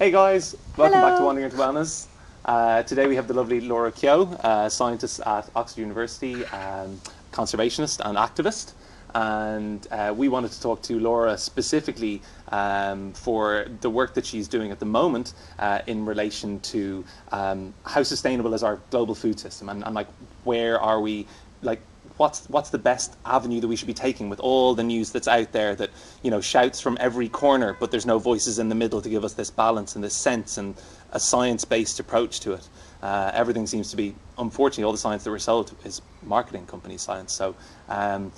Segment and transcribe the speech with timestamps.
[0.00, 1.26] Hey guys, welcome back to Hello.
[1.26, 2.06] Wandering into Wellness.
[2.44, 7.00] Uh, today we have the lovely Laura Kehoe, uh, scientist at Oxford University, um,
[7.32, 8.74] conservationist and activist.
[9.16, 12.22] And uh, we wanted to talk to Laura specifically
[12.52, 17.74] um, for the work that she's doing at the moment uh, in relation to um,
[17.84, 20.06] how sustainable is our global food system and, and like
[20.44, 21.26] where are we,
[21.62, 21.80] like
[22.18, 25.28] what's what's the best avenue that we should be taking with all the news that's
[25.28, 25.90] out there that
[26.22, 29.24] you know shouts from every corner, but there's no voices in the middle to give
[29.24, 30.74] us this balance and this sense and
[31.12, 32.68] a science-based approach to it.
[33.02, 36.98] Uh, everything seems to be, unfortunately, all the science that we're sold is marketing company
[36.98, 37.32] science.
[37.32, 37.54] So.
[37.88, 38.32] Um,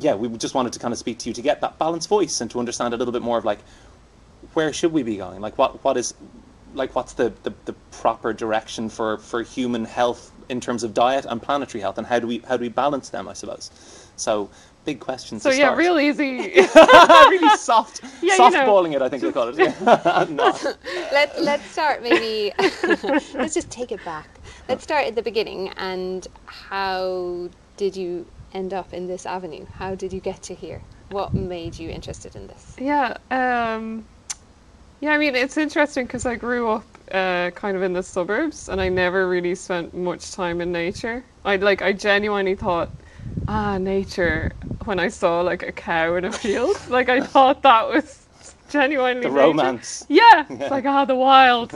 [0.00, 2.40] yeah, we just wanted to kind of speak to you to get that balanced voice
[2.40, 3.60] and to understand a little bit more of like
[4.52, 5.40] where should we be going?
[5.40, 6.14] Like what what is
[6.74, 11.24] like what's the, the, the proper direction for, for human health in terms of diet
[11.28, 13.70] and planetary health and how do we how do we balance them I suppose.
[14.16, 14.50] So
[14.84, 15.78] big questions So to yeah, start.
[15.78, 16.38] real easy.
[16.74, 18.84] really soft Yeah, you know.
[18.84, 19.58] it I think they call it.
[19.58, 20.24] Yeah.
[20.30, 20.56] No.
[21.12, 22.52] Let, let's start maybe,
[23.34, 24.28] let's just take it back.
[24.68, 29.66] Let's start at the beginning and how did you end up in this avenue?
[29.74, 30.82] How did you get to here?
[31.10, 32.76] What made you interested in this?
[32.78, 34.06] yeah, um,
[35.00, 35.10] yeah.
[35.12, 38.80] I mean, it's interesting because I grew up uh, kind of in the suburbs, and
[38.80, 41.24] I never really spent much time in nature.
[41.44, 42.90] I like, I genuinely thought,
[43.48, 44.52] ah, nature.
[44.84, 48.26] When I saw like a cow in a field, like I thought that was
[48.70, 49.36] genuinely The nature.
[49.36, 50.06] romance.
[50.08, 51.72] Yeah, it's like ah, the wild.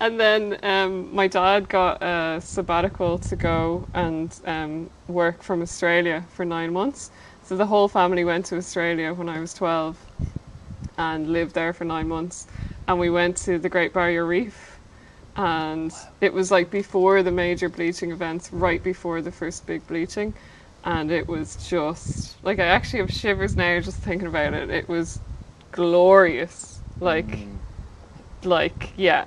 [0.00, 6.24] and then um, my dad got a sabbatical to go and um, work from Australia
[6.30, 7.10] for nine months.
[7.44, 9.96] So the whole family went to Australia when I was twelve,
[10.98, 12.46] and lived there for nine months.
[12.90, 14.76] And we went to the Great Barrier Reef,
[15.36, 20.34] and it was like before the major bleaching events, right before the first big bleaching.
[20.82, 24.70] And it was just like I actually have shivers now just thinking about it.
[24.70, 25.20] It was
[25.70, 26.80] glorious.
[26.98, 27.56] Like, mm.
[28.42, 29.26] like yeah,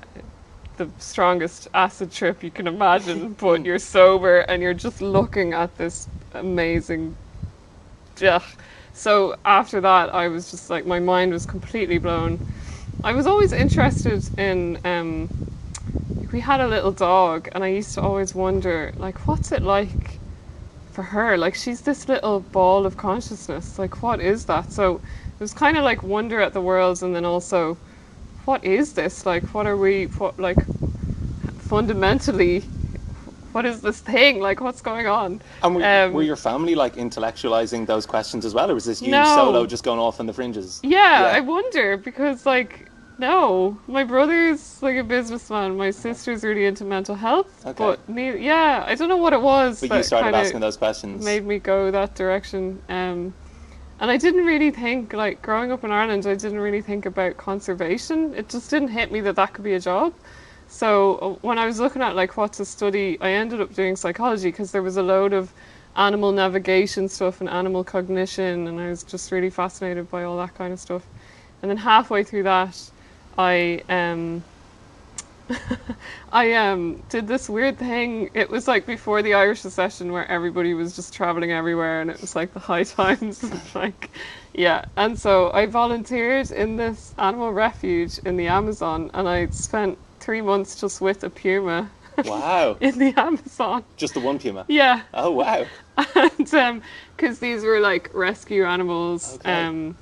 [0.75, 3.31] the strongest acid trip you can imagine.
[3.39, 7.15] but you're sober and you're just looking at this amazing.
[8.17, 8.41] Yeah.
[8.91, 12.45] So after that, I was just like my mind was completely blown.
[13.03, 14.79] I was always interested in.
[14.85, 15.29] Um,
[16.31, 20.19] we had a little dog, and I used to always wonder, like, what's it like
[20.91, 21.37] for her?
[21.37, 23.77] Like, she's this little ball of consciousness.
[23.77, 24.71] Like, what is that?
[24.71, 27.77] So it was kind of like wonder at the world, and then also,
[28.45, 29.25] what is this?
[29.25, 30.05] Like, what are we?
[30.05, 30.57] What like
[31.59, 32.61] fundamentally?
[33.51, 34.39] What is this thing?
[34.39, 35.39] Like, what's going on?
[35.61, 39.01] And were, Um, were your family like intellectualizing those questions as well, or was this
[39.01, 39.23] you No.
[39.23, 40.79] solo just going off on the fringes?
[40.83, 41.37] Yeah, Yeah.
[41.37, 42.82] I wonder because like
[43.23, 45.77] no, my brother's like a businessman.
[45.77, 47.81] My sister's really into mental health, Okay.
[47.81, 49.79] but ne- yeah, I don't know what it was.
[49.79, 51.23] But that you started asking those questions.
[51.23, 52.81] Made me go that direction.
[52.89, 53.33] Um,
[54.01, 56.27] and I didn't really think like growing up in Ireland.
[56.27, 58.33] I didn't really think about conservation.
[58.35, 60.13] It just didn't hit me that that could be a job.
[60.67, 63.95] So uh, when I was looking at like what to study, I ended up doing
[63.95, 65.53] psychology because there was a load of
[65.95, 70.55] animal navigation stuff and animal cognition, and I was just really fascinated by all that
[70.55, 71.03] kind of stuff.
[71.61, 72.75] And then halfway through that,
[73.37, 74.43] I um,
[76.31, 78.29] I um did this weird thing.
[78.33, 82.21] It was like before the Irish Secession, where everybody was just traveling everywhere, and it
[82.21, 83.43] was like the high times.
[83.75, 84.09] like,
[84.53, 84.85] yeah.
[84.97, 90.41] And so I volunteered in this animal refuge in the Amazon, and I spent three
[90.41, 91.91] months just with a puma
[92.23, 92.77] Wow.
[92.79, 93.83] in the Amazon.
[93.97, 94.65] Just the one puma.
[94.69, 95.65] Yeah, Oh wow.
[96.15, 96.81] and um,
[97.15, 99.65] because these were like rescue animals, Okay.
[99.65, 99.95] um,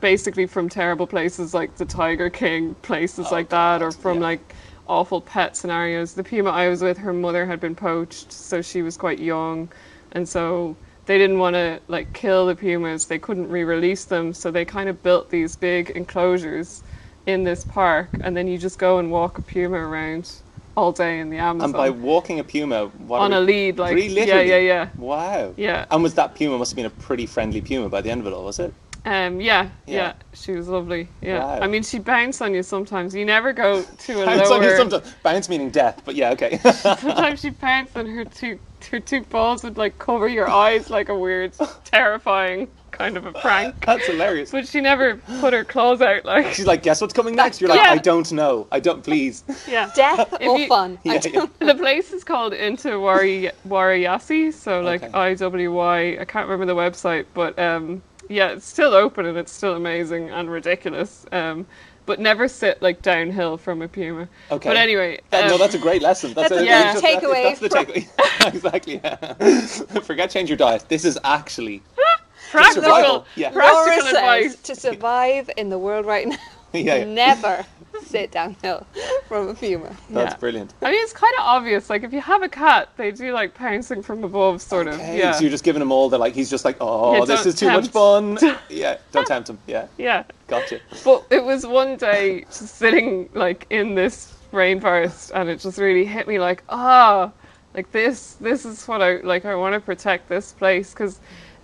[0.00, 4.24] basically from terrible places like the Tiger King, places Oh, like that, or from yeah.
[4.24, 4.54] like
[4.88, 6.14] awful pet scenarios.
[6.14, 9.68] The puma I was with, her mother had been poached, so she was quite young,
[10.12, 13.06] and so they didn't want to like kill the pumas.
[13.06, 16.82] They couldn't re-release them, so they kind of built these big enclosures
[17.26, 20.30] in this park, and then you just go and walk a puma around
[20.76, 23.94] all day in the Amazon And by walking a puma, what on a lead, like
[23.94, 24.88] Really, yeah, yeah, yeah.
[24.96, 25.52] Wow.
[25.56, 25.84] Yeah.
[25.90, 28.26] And was that puma must have been a pretty friendly puma by the end of
[28.26, 28.72] it all, was it?
[29.04, 29.96] Um, yeah, Yeah.
[29.96, 31.08] yeah, she was lovely.
[31.22, 31.60] Yeah, Wow.
[31.62, 33.14] I mean, she bounced on you sometimes.
[33.14, 34.76] You never go to a Bounce on you lower.
[34.76, 35.14] sometimes.
[35.22, 36.58] Bounce meaning death, but yeah, okay.
[36.74, 38.58] Sometimes she pounced and her two
[38.90, 41.52] her two balls would like cover your eyes like a weird,
[41.84, 43.74] terrifying kind of a prank.
[43.86, 44.50] That's hilarious.
[44.50, 47.60] But she never put her claws out like She's like, guess what's coming next?
[47.60, 47.90] You're like, Yeah.
[47.92, 48.66] I don't know.
[48.72, 49.44] I don't, please.
[49.68, 49.90] yeah.
[49.94, 50.98] Death If or you- fun?
[51.04, 51.66] I Yeah, don't yeah.
[51.66, 55.12] The place is called Inti Wara Yassi, so like Okay.
[55.18, 56.16] I W Y.
[56.20, 60.30] I can't remember the website, but um, yeah, it's still open and it's still amazing
[60.30, 61.26] and ridiculous.
[61.32, 61.66] Um,
[62.06, 64.28] but never sit like downhill from a puma.
[64.50, 64.68] Okay.
[64.68, 66.32] But anyway, That- no, um, that's a great lesson.
[66.32, 66.82] That's, That's a, a Yeah.
[66.94, 68.46] that's good takeaway That's the from- takeaway.
[68.54, 69.00] exactly.
[69.04, 70.00] Yeah.
[70.00, 70.84] Forget change your diet.
[70.88, 71.82] This is actually
[72.50, 73.26] practical, survival.
[73.36, 73.50] Yeah.
[73.50, 74.56] Laura practical says advice.
[74.62, 76.36] to survive in the world right now.
[76.74, 77.04] Yeah, yeah.
[77.04, 77.66] never
[78.04, 78.86] sit downhill
[79.28, 79.94] from a puma.
[80.10, 80.38] That's Yeah.
[80.38, 80.72] brilliant.
[80.82, 81.90] I mean, it's kind of obvious.
[81.90, 84.94] Like, if you have a cat, they do like pouncing from above, sort of.
[84.94, 85.32] Okay, Yeah.
[85.32, 86.34] So you're just giving him all the like.
[86.34, 88.38] He's just like, oh, Yeah, this is too much fun.
[88.68, 89.58] yeah, don't tempt him.
[89.66, 90.24] Yeah, yeah.
[90.48, 90.80] gotcha.
[91.04, 96.04] But it was one day just sitting like in this rainforest, and it just really
[96.04, 97.32] hit me like, ah,
[97.74, 98.34] like this.
[98.34, 99.44] This is what I like.
[99.44, 101.20] I want to protect this place because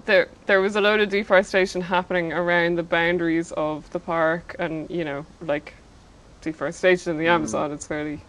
[0.06, 4.88] there there was a load of deforestation happening around the boundaries of the park, and
[4.90, 5.74] you know, like
[6.40, 7.72] deforestation in the Amazon.
[7.72, 8.20] It's fairly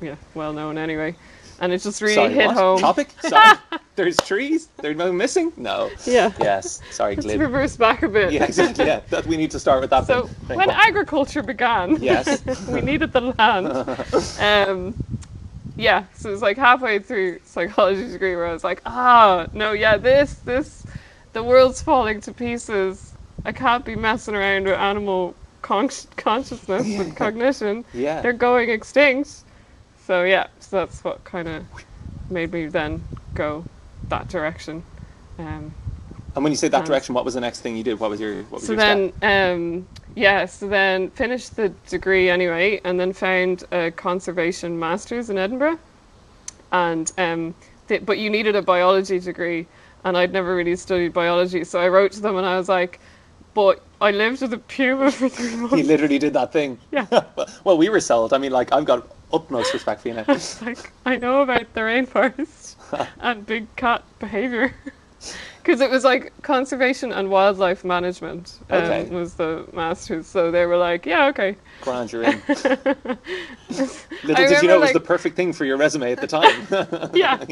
[0.00, 1.14] yeah well known anyway,
[1.60, 2.56] and it just really Sorry, hit what?
[2.56, 2.78] home.
[2.78, 3.08] Topic?
[3.20, 3.58] Sorry.
[3.96, 4.68] There's trees.
[4.82, 5.52] There's no missing.
[5.56, 5.90] No.
[6.04, 6.30] Yeah.
[6.38, 6.82] Yes.
[6.90, 8.30] Sorry, Let's reverse back a bit.
[8.30, 8.84] Yeah, exactly.
[8.84, 10.06] Yeah, that we need to start with that.
[10.06, 10.26] So.
[10.48, 10.68] When what?
[10.68, 12.44] agriculture began, Yes.
[12.68, 13.66] we needed the land.
[14.38, 14.94] Um,
[15.76, 19.72] yeah, so it was like halfway through psychology degree where I was like, ah, no,
[19.72, 20.85] yeah, this, this,
[21.36, 23.12] the world's falling to pieces.
[23.44, 27.84] I can't be messing around with animal con- consciousness and cognition.
[27.92, 28.22] Yeah.
[28.22, 29.42] They're going extinct.
[30.06, 31.64] So yeah, so that's what kind of
[32.30, 33.04] made me then
[33.34, 33.66] go
[34.08, 34.82] that direction.
[35.38, 35.74] Um,
[36.34, 38.00] And when you say that direction, what was the next thing you did?
[38.00, 42.30] What was your what was so your then, um, yeah, so then finished the degree
[42.30, 45.78] anyway, and then found a conservation master's in Edinburgh.
[46.72, 47.54] And um,
[47.88, 49.66] th- but you needed a biology degree,
[50.06, 53.00] and I'd never really studied biology, so I wrote to them and I was like,
[53.54, 55.74] "But I lived with a puma for three months.
[55.74, 56.78] He literally did that thing.
[56.92, 57.06] Yeah.
[57.64, 58.32] well, we were sold.
[58.32, 60.24] I mean, like I've got utmost respect for you now.
[60.62, 62.76] like I know about the rainforest
[63.18, 64.72] and big cat behavior.
[65.66, 69.04] Because it was like conservation and wildlife management um, Okay.
[69.10, 72.40] was the masters, so they were like, "Yeah, okay." Grand, you're in.
[72.48, 73.18] Little I
[73.68, 76.68] did you know remember, it was the perfect thing for your resume at the time.
[77.14, 77.44] yeah.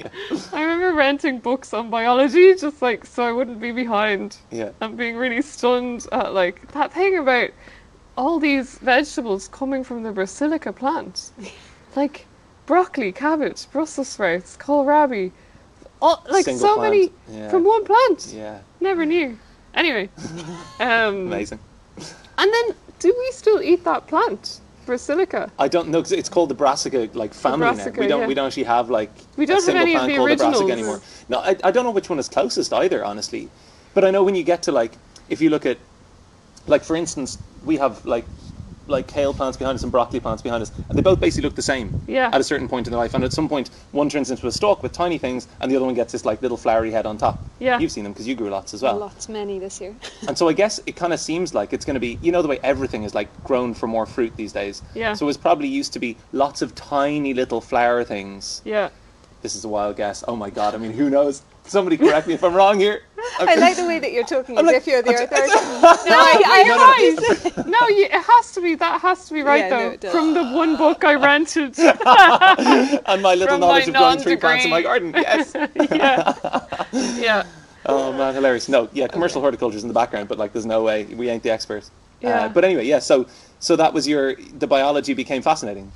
[0.52, 4.70] I remember renting books on biology just like so I wouldn't be behind yeah.
[4.80, 7.50] and being really stunned at like that thing about
[8.16, 11.32] all these vegetables coming from the basilica plant.
[11.96, 12.26] Like
[12.66, 15.32] broccoli, cabbage, Brussels sprouts, kohlrabi.
[16.04, 17.48] All, like Single so plant, many yeah.
[17.48, 18.30] from one plant.
[18.34, 18.58] Yeah.
[18.80, 19.38] Never knew.
[19.74, 20.10] Anyway.
[20.80, 21.60] Um, Amazing.
[22.36, 24.60] and then do we still eat that plant?
[24.86, 25.50] Basilica.
[25.58, 28.00] I don't know 'cause it's called the brassica like family brassica, now.
[28.02, 28.26] We don't yeah.
[28.26, 30.30] we don't actually have like We a don't have single any of plant the called
[30.30, 31.00] the brassica anymore.
[31.30, 33.48] No, I, I don't know which one is closest either, honestly.
[33.94, 34.92] But I know when you get to like
[35.30, 35.78] if you look at
[36.66, 38.26] like for instance, we have like
[38.86, 41.56] like kale plants behind us and broccoli plants behind us, and they both basically look
[41.56, 42.30] the same Yeah.
[42.32, 43.14] at a certain point in their life.
[43.14, 45.84] And at some point, one turns into a stalk with tiny things, and the other
[45.86, 47.38] one gets this like little flowery head on top.
[47.58, 47.78] Yeah.
[47.78, 48.96] you've seen them because you grew lots as well.
[48.98, 49.94] Lots many this year.
[50.28, 52.42] And so I guess it kind of seems like it's going to be, you know,
[52.42, 54.82] the way everything is like grown for more fruit these days.
[54.94, 55.14] Yeah.
[55.14, 58.60] So it's probably used to be lots of tiny little flower things.
[58.64, 58.88] Yeah.
[59.42, 60.24] This is a wild guess.
[60.26, 60.74] Oh my god!
[60.74, 61.42] I mean, who knows?
[61.66, 63.00] Somebody correct me if I'm wrong here.
[63.38, 65.52] I like the way that you're talking as I'm like- if you're the I'm authority.
[66.04, 67.66] No, No, I, I right.
[67.66, 68.74] no, you, it has to be.
[68.74, 69.96] That has to be right Yeah, though.
[69.96, 70.12] does.
[70.12, 71.78] From the one book I rented.
[71.78, 75.12] and my little From my knowledge of growing three plants in my garden.
[75.16, 75.52] Yes.
[75.90, 76.84] yeah.
[76.92, 77.42] Yeah.
[77.86, 78.68] Oh man, hilarious.
[78.68, 81.50] No, yeah, commercial horticulture's in the background, but like, there's no way we ain't the
[81.50, 81.90] experts.
[82.20, 82.44] Yeah.
[82.44, 82.98] Uh, but anyway, yeah.
[82.98, 83.26] So,
[83.58, 85.90] so that was your the biology became fascinating.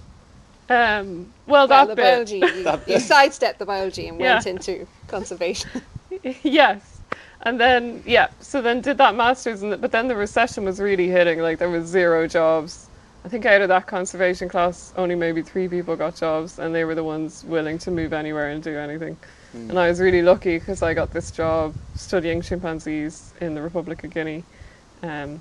[0.68, 1.32] Um.
[1.46, 2.02] Well, well, that the bit.
[2.02, 5.70] biology, you, That you sidestepped the biology and went into conservation.
[6.42, 7.00] yes.
[7.42, 11.08] And then yeah, so then did that masters, and but then the recession was really
[11.08, 11.38] hitting.
[11.38, 12.88] Like there was zero jobs.
[13.24, 16.84] I think out of that conservation class, only maybe three people got jobs, and they
[16.84, 19.16] were the ones willing to move anywhere and do anything.
[19.54, 24.04] And I was really lucky because I got this job studying chimpanzees in the Republic
[24.04, 24.44] of Guinea.
[25.02, 25.40] Um,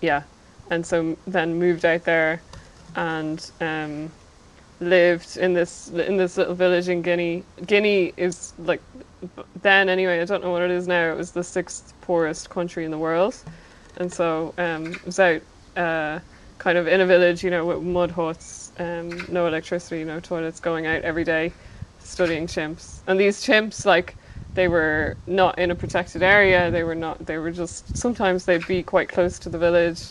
[0.00, 0.22] yeah,
[0.70, 2.40] and so then moved out there,
[2.96, 4.10] and um,
[4.82, 7.44] lived in this in this little village in Guinea.
[7.66, 8.82] Guinea is like
[9.62, 10.20] then anyway.
[10.20, 11.12] I don't know what it is now.
[11.12, 13.36] It was the sixth poorest country in the world,
[13.96, 15.42] and so um, it was out
[15.76, 16.18] uh,
[16.58, 20.60] kind of in a village, you know, with mud huts, um, no electricity, no toilets,
[20.60, 21.52] going out every day,
[21.98, 23.00] studying chimps.
[23.08, 24.14] And these chimps, like,
[24.54, 26.70] they were not in a protected area.
[26.70, 27.26] They were not.
[27.26, 27.96] They were just.
[27.96, 30.02] Sometimes they'd be quite close to the village.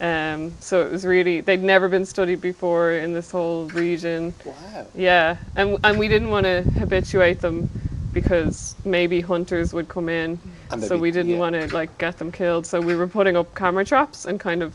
[0.00, 4.32] Um, so it was really they'd never been studied before in this whole region.
[4.44, 4.86] Wow.
[4.94, 7.68] Yeah, and and we didn't want to habituate them
[8.12, 10.38] because maybe hunters would come in,
[10.80, 11.38] so we didn't yeah.
[11.38, 12.66] want to like get them killed.
[12.66, 14.74] So we were putting up camera traps and kind of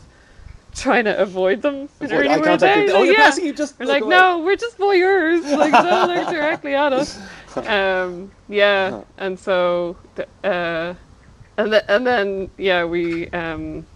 [0.74, 3.24] trying to avoid them Avoid eye contact with- oh, you're yeah.
[3.24, 4.10] passing, you just We're like, away.
[4.10, 5.42] no, we're just voyeurs.
[5.58, 7.18] Like, don't look directly at us.
[7.56, 10.92] Um, yeah, and so, th- uh,
[11.56, 13.86] and th- and then yeah, we um,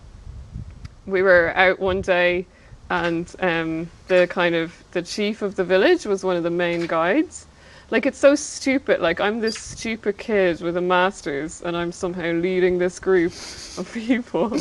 [1.10, 2.46] we were out one day,
[2.88, 6.86] and um, the kind of the chief of the village was one of the main
[6.86, 7.46] guides,
[7.90, 9.00] like it's so stupid.
[9.00, 13.32] Like I'm this stupid kid with a master's, and I'm somehow leading this group
[13.78, 14.56] of people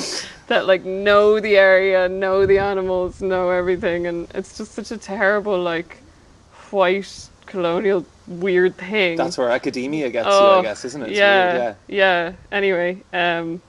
[0.48, 4.98] that like know the area, know the animals, know everything, and it's just such a
[4.98, 5.98] terrible like
[6.72, 9.18] white colonial weird thing.
[9.18, 11.12] That's where academia gets Oh, you, I guess, isn't it?
[11.12, 11.98] Yeah, weird, yeah.
[11.98, 12.34] yeah.
[12.52, 13.62] Anyway, um,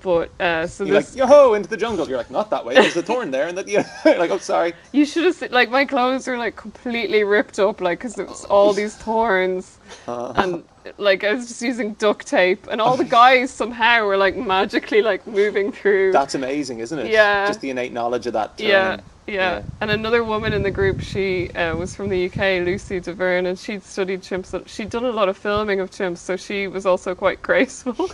[0.00, 2.08] but uh, so You're this like, yo ho, into the jungle.
[2.08, 2.74] You're like, not that way.
[2.74, 4.72] There's a thorn there, and that you're like, oh, sorry.
[4.92, 8.28] you should have seen, like my clothes were like completely ripped up, like because it
[8.28, 10.64] was all these thorns, Uh, and
[10.98, 15.02] like I was just using duct tape, and all the guys somehow were like magically
[15.02, 16.12] like moving through.
[16.12, 17.10] that's amazing, isn't it?
[17.10, 17.46] Yeah.
[17.46, 18.52] Just the innate knowledge of that.
[18.58, 19.62] Yeah, yeah, Yeah.
[19.82, 23.58] And another woman in the group, she uh, was from the UK, Lucy D'Auvergne, and
[23.58, 24.66] she'd studied chimps.
[24.66, 28.10] She'd done a lot of filming of chimps, so she was also quite graceful.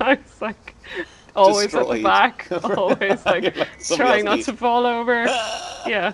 [0.00, 0.74] I was like
[1.36, 5.24] always at the back, always like, You're like, trying else not to fall over.
[5.86, 6.12] yeah,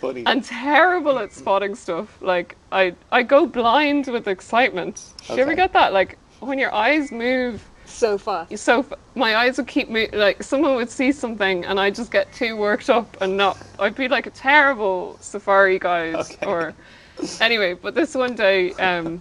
[0.00, 0.24] Funny.
[0.26, 2.20] and terrible at spotting stuff.
[2.22, 5.02] Like I, I go blind with excitement.
[5.26, 5.92] Do you ever get that?
[5.92, 8.56] Like when your eyes move So fast.
[8.58, 10.18] so f- my eyes would keep moving.
[10.18, 13.94] like someone would see something and I just get too worked up and not I'd
[13.94, 16.46] be like a terrible safari guide Okay.
[16.46, 16.74] or
[17.40, 19.20] anyway but this one day um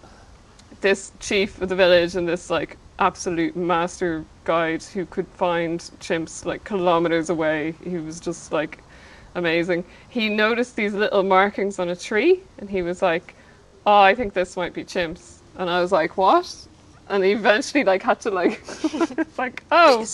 [0.80, 6.46] this chief of the village and this like absolute master guide who could find chimps
[6.46, 7.74] like kilometers away.
[7.84, 8.84] He was just like
[9.36, 9.86] amazing.
[10.10, 13.36] He noticed these little markings on a tree and he was like
[13.86, 15.40] oh I think this might be chimps.
[15.58, 16.54] And I was like what?
[17.08, 20.06] And he eventually like had to like it's like oh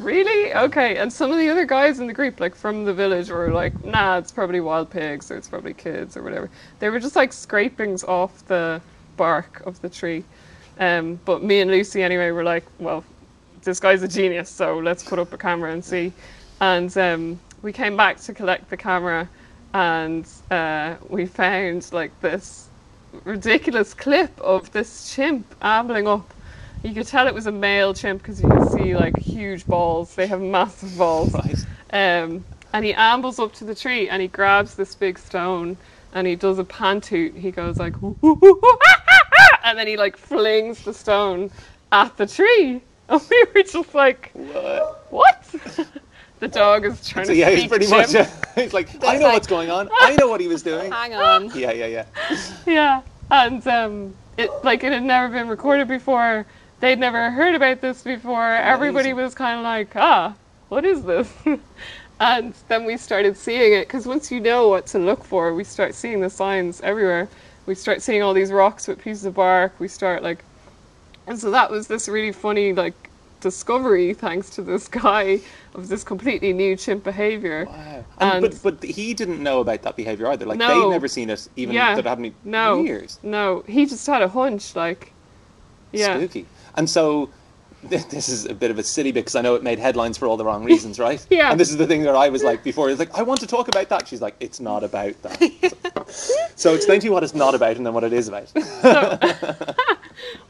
[0.00, 0.54] really?
[0.54, 0.96] Okay.
[0.96, 3.84] And some of the other guys in the group like from the village were like
[3.84, 6.50] nah it's probably wild pigs or it's probably kids or whatever.
[6.78, 8.80] They were just like scrapings off the
[9.16, 10.24] bark of the tree
[10.78, 13.04] um, but me and lucy anyway were like well
[13.62, 16.12] this guy's a genius so let's put up a camera and see
[16.60, 19.28] and um, we came back to collect the camera
[19.74, 22.68] and uh, we found like this
[23.24, 26.32] ridiculous clip of this chimp ambling up.
[26.82, 30.14] You could tell it was a male chimp because you can see like huge balls.
[30.14, 31.32] They have massive balls.
[31.32, 31.66] right.
[31.92, 35.76] Um, and he ambles up to the tree and he grabs this big stone
[36.14, 37.34] and he does a pant hoot.
[37.34, 40.82] He goes like, "Woo, woo, woo, woo, ah, ah, ah," and then he like flings
[40.84, 41.50] the stone
[41.92, 42.80] at the tree.
[43.06, 45.06] And we were just like, What?
[45.10, 45.44] what?
[46.40, 48.12] the dog is trying So to yeah, speak he's pretty chimp.
[48.12, 48.14] much.
[48.14, 49.90] Uh, he's like, I know like- what's going on.
[50.00, 50.90] I know what he was doing.
[50.90, 51.50] Hang on.
[51.54, 52.06] Yeah, yeah, yeah.
[52.66, 56.46] Yeah, and um, it like it had never been recorded before.
[56.80, 58.50] They'd never heard about this before.
[58.54, 60.34] Everybody was kind of like, ah,
[60.68, 61.32] what is this?
[62.20, 65.64] and then we started seeing it because once you know what to look for, we
[65.64, 67.28] start seeing the signs everywhere.
[67.66, 69.72] We start seeing all these rocks with pieces of bark.
[69.78, 70.44] We start like,
[71.26, 72.94] and so that was this really funny like
[73.40, 75.40] discovery thanks to this guy
[75.74, 77.66] of this completely new chimp behavior.
[77.66, 78.04] Wow.
[78.18, 80.46] And, And- but but he didn't know about that behavior either.
[80.46, 80.68] Like No.
[80.82, 81.94] they'd never seen it, even Yeah.
[81.96, 83.18] that hadn't No, years.
[83.22, 85.12] no, he just had a hunch, like,
[85.92, 86.16] yeah.
[86.16, 86.46] Spooky.
[86.76, 87.28] And so
[88.10, 90.26] this is a bit of a silly bit because I know it made headlines for
[90.26, 91.24] all the wrong reasons, right?
[91.30, 91.50] Yeah.
[91.50, 92.90] And this is the thing that I was like before.
[92.90, 94.06] It's like I want to talk about that.
[94.08, 96.52] She's like, it's not about that.
[96.56, 98.52] so explain to you what it's not about and then what it is about.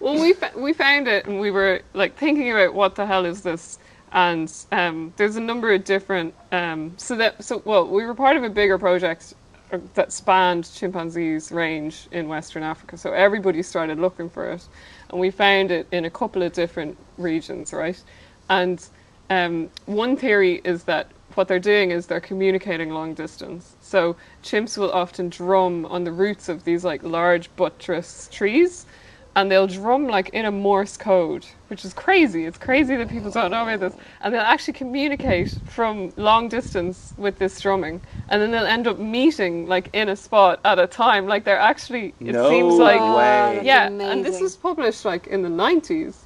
[0.00, 3.24] Well, we fa- we found it, and we were like thinking about what the hell
[3.24, 3.78] is this,
[4.12, 6.34] and um, there's a number of different.
[6.52, 9.34] Um, so that so well, we were part of a bigger project
[9.72, 12.98] uh, that spanned chimpanzees' range in Western Africa.
[12.98, 14.66] So everybody started looking for it,
[15.14, 18.02] and we found it in a couple of different regions, right?
[18.50, 18.84] And
[19.30, 21.06] um, one theory is that
[21.36, 23.76] what they're doing is they're communicating long distance.
[23.80, 28.86] So chimps will often drum on the roots of these like large buttress trees,
[29.36, 32.44] and they'll drum like in a Morse code, which is crazy.
[32.44, 33.94] It's crazy that people don't know about this.
[34.20, 38.98] And they'll actually communicate from long distance with this drumming, and then they'll end up
[38.98, 41.26] meeting like in a spot at a time.
[41.26, 42.14] Like they're actually.
[42.20, 43.60] It No seems like way.
[43.64, 46.24] yeah, and this was published like in the nineties.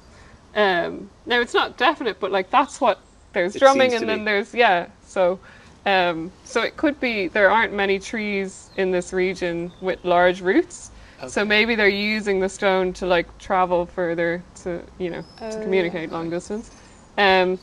[0.55, 2.99] Um, now it's not definite, but like that's what
[3.33, 4.25] there's It drumming, and then be.
[4.25, 4.87] there's yeah.
[5.05, 5.39] So,
[5.85, 10.88] um, so it could be there aren't many trees in this region with large roots.
[11.27, 15.61] So maybe they're using the stone to like travel further to you know to Oh,
[15.61, 16.71] communicate long distance.
[17.17, 17.59] Um,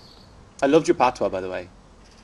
[0.62, 1.68] I loved your patois, by the way.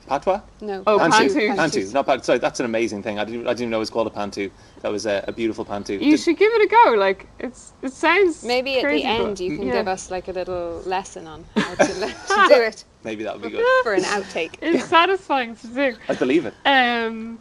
[0.05, 0.41] Patois?
[0.59, 0.83] No.
[0.85, 1.29] Oh, Pantu.
[1.29, 1.55] Pantu.
[1.55, 1.93] Pantu.
[1.93, 2.25] Not Pantu.
[2.25, 3.19] Sorry, that's an amazing thing.
[3.19, 4.51] I didn't, I didn't know it was called a Pantu.
[4.81, 5.93] That was a, a beautiful Pantu.
[5.93, 6.95] you Did- should give it a go.
[6.97, 9.73] Like it's it sounds Maybe at crazy, the but- end you can yeah.
[9.73, 13.43] give us like a little lesson on how to, to do it Maybe that would
[13.43, 13.65] be good.
[13.83, 14.55] for an outtake.
[14.61, 15.95] It's satisfying to do.
[16.09, 16.53] I believe it.
[16.65, 17.39] Um,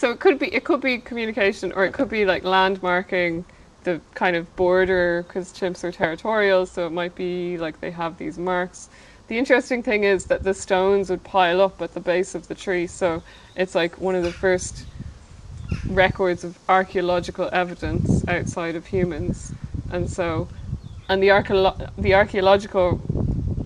[0.00, 3.46] so it could be it could be communication, or it could be like landmarking
[3.84, 6.66] the kind of border because chimps are territorial.
[6.66, 8.90] So it might be like they have these marks.
[9.28, 12.56] The interesting thing is that the stones would pile up at the base of the
[12.56, 13.24] tree, so
[13.56, 14.88] it's like one of the first
[15.88, 19.54] records of archaeological evidence outside of humans,
[19.90, 20.50] and so,
[21.08, 23.02] and the archeolo- the archaeological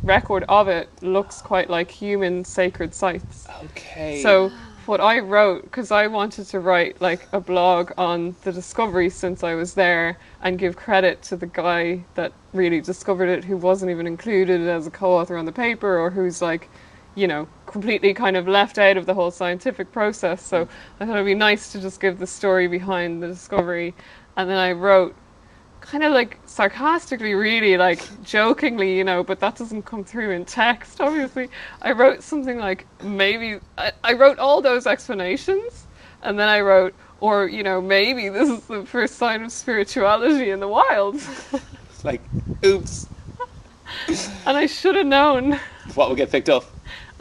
[0.04, 3.50] record of it looks quite like human sacred sites.
[3.64, 4.20] Okay.
[4.20, 4.52] So
[4.86, 9.42] what I wrote, because I wanted to write like a blog on the discovery since
[9.42, 13.90] I was there and give credit to the guy that really discovered it, who wasn't
[13.90, 16.68] even included as a co-author on the paper, or who's like,
[17.14, 20.44] you know, completely kind of left out of the whole scientific process.
[20.44, 20.68] So
[21.00, 23.94] I thought it'd be nice to just give the story behind the discovery,
[24.36, 25.14] and then I wrote
[25.84, 30.44] kind of like sarcastically, really, like jokingly, you know, but that doesn't come through in
[30.44, 31.50] text, obviously.
[31.82, 35.86] I wrote something like maybe, I, I wrote all those explanations,
[36.22, 40.50] and then I wrote, or, you know, maybe this is the first sign of spirituality
[40.50, 41.20] in the wild.
[42.02, 42.22] like,
[42.64, 43.06] oops,
[44.46, 45.60] and I should have known.
[45.94, 46.64] what would get picked up?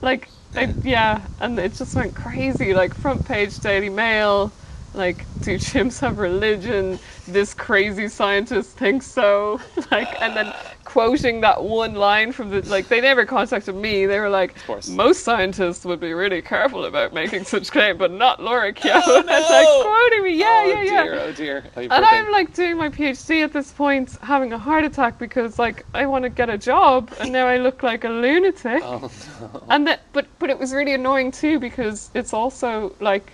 [0.01, 2.73] Like, I, yeah, and it just went crazy.
[2.73, 4.51] Like, front page Daily Mail,
[4.93, 6.99] like, do chimps have religion?
[7.27, 9.59] This crazy scientist thinks so.
[9.91, 10.51] Like, and then
[10.85, 14.05] quoting that one line from the, like, they never contacted me.
[14.05, 14.55] They were like,
[14.89, 19.01] most scientists would be really careful about making such claim, but not Laura Kehoe.
[19.05, 21.03] Oh, And, like, quoting me, yeah, oh yeah, yeah.
[21.03, 21.63] dear, oh dear.
[21.75, 21.91] Oh, And.
[21.93, 26.05] I'm like doing my PhD at this point, having a heart attack because like I
[26.05, 28.81] want to get a job, and now I look like a lunatic.
[28.83, 29.63] Oh, no.
[29.69, 33.31] And that, but but it was really annoying too because it's also like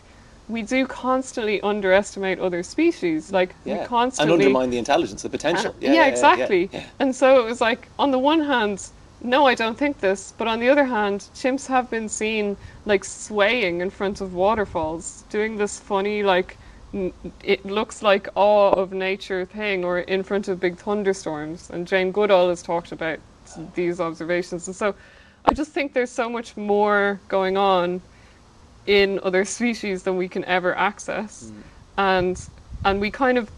[0.49, 3.31] we do constantly underestimate other species.
[3.31, 3.73] Like yeah.
[3.73, 5.71] we and constantly undermine the intelligence, the potential.
[5.71, 6.69] Uh, yeah, yeah, exactly.
[6.73, 6.83] yeah.
[6.99, 8.89] And so it was like, on the one hand,
[9.21, 13.03] no, I don't think this, but on the other hand, chimps have been seen like
[13.05, 16.57] swaying in front of waterfalls, doing this funny like.
[16.93, 17.13] n-
[17.43, 21.69] It looks like awe of nature thing, or in front of big thunderstorms.
[21.69, 23.19] And Jane Goodall has talked about
[23.75, 24.67] these observations.
[24.67, 24.95] And so
[25.45, 28.01] I just think there's so much more going on
[28.89, 31.45] in other species than we can ever access.
[31.45, 31.63] Mm.
[31.97, 32.49] And
[32.85, 33.49] and we kind of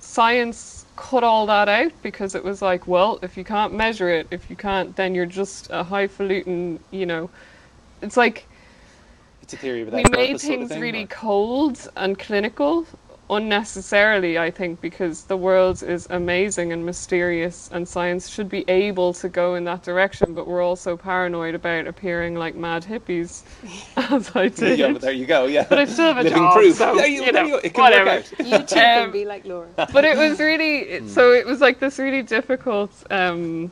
[0.00, 4.26] science cut all that out because it was like, well, if you can't measure it,
[4.30, 7.28] if you can't, then you're just a highfalutin, you know.
[8.00, 8.46] It's like
[9.42, 12.86] It's a theory without we made sort of things thing, really or- cold and clinical
[13.30, 19.12] unnecessarily, I think, because the world is amazing and mysterious, and science should be able
[19.14, 20.34] to go in that direction.
[20.34, 23.42] But we're also paranoid about appearing like mad hippies,
[24.12, 24.78] as I did.
[24.78, 25.46] yeah, but there you go.
[25.46, 26.76] Yeah, But I still have a living job, proof.
[26.76, 27.56] so, there you, you know, you.
[27.64, 28.10] It can whatever.
[28.10, 28.46] work out.
[28.46, 29.68] You too can Um, be like Laura.
[29.92, 33.70] but it was really so it was like this really difficult um,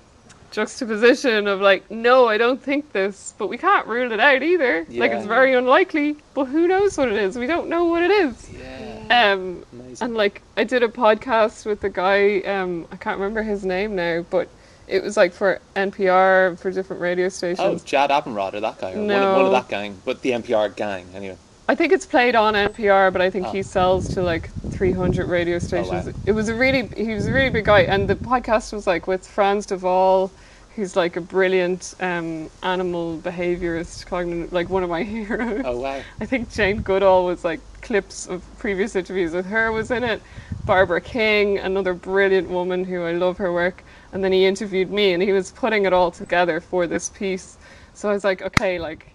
[0.53, 4.85] juxtaposition of like no i don't think this but we can't rule it out either
[4.91, 8.11] like it's very unlikely but who knows what it is we don't know what it
[8.11, 9.64] is Yeah, um,
[10.01, 13.94] and like i did a podcast with the guy um, i can't remember his name
[13.94, 14.49] now but
[14.87, 17.61] it was like for npr for different radio stations.
[17.61, 20.23] Oh, stations Jad Abumrad or that guy, or one, of, one of that gang, but
[20.23, 21.37] the NPR gang anyway.
[21.68, 23.53] I think it's played on NPR, but I think Oh.
[23.53, 26.07] he sells to like 300 radio stations.
[26.07, 26.12] wow.
[26.27, 29.07] It was a really, he was a really big guy, and the podcast was like
[29.07, 30.33] with Frans de Waal,
[30.77, 35.63] who's like a brilliant um, animal behaviorist, cognitive, like one of my heroes.
[35.65, 36.01] Oh wow.
[36.21, 40.23] I think Jane Goodall was like clips of previous interviews with her was in it.
[40.65, 43.83] Barbara King, another brilliant woman who I love her work.
[44.13, 47.57] And then he interviewed me and he was putting it all together for this piece.
[47.95, 49.11] So I was like, okay, like,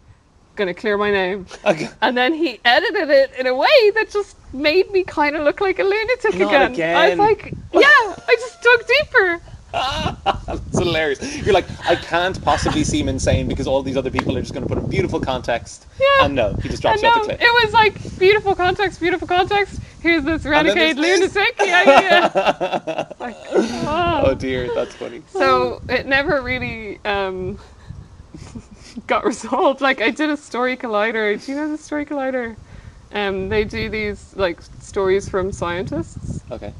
[0.55, 1.45] gonna clear my name.
[1.65, 1.89] Okay.
[2.01, 5.61] And then he edited it in a way that just made me kind of look
[5.61, 6.95] like a lunatic Not again.
[6.95, 9.41] I was like, yeah, I just dug deeper.
[10.45, 11.37] That's hilarious.
[11.45, 14.67] You're like, I can't possibly seem insane because all these other people are just going
[14.67, 15.87] to put a beautiful context.
[15.99, 16.25] Yeah.
[16.25, 17.41] And no, he just drops you off know, the cliff.
[17.41, 19.81] it was like beautiful context, beautiful context.
[20.01, 21.55] Here's this renegade lunatic.
[21.59, 23.11] Yeah, yeah, yeah.
[23.19, 24.23] Like, oh.
[24.27, 25.23] Oh dear, that's funny.
[25.29, 27.59] So it never really um,
[29.07, 29.81] got resolved.
[29.81, 31.43] Like I did a story collider.
[31.43, 32.55] Do you know the story collider?
[33.13, 36.73] Um, they do these like stories from scientists, Okay.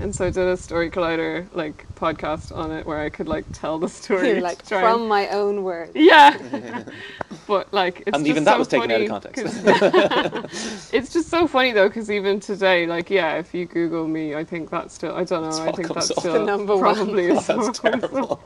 [0.00, 3.44] And so I did a story collider like podcast on it where I could like
[3.52, 4.40] tell the story.
[4.50, 5.92] Like from and- my own words.
[5.94, 6.84] yeah.
[7.46, 10.92] but like it's And just even that so was taken out of context.
[10.92, 14.44] it's just so funny though because even today, like yeah, if you Google me, I
[14.44, 15.48] think that's still I don't know.
[15.50, 16.18] That's I think comes that's up.
[16.20, 16.94] still The number one.
[16.94, 18.40] probably a That's terrible.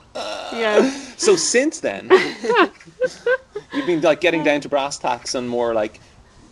[0.53, 0.89] Yeah.
[1.17, 2.09] So since then,
[3.73, 6.01] you've been like getting down to brass tacks and more like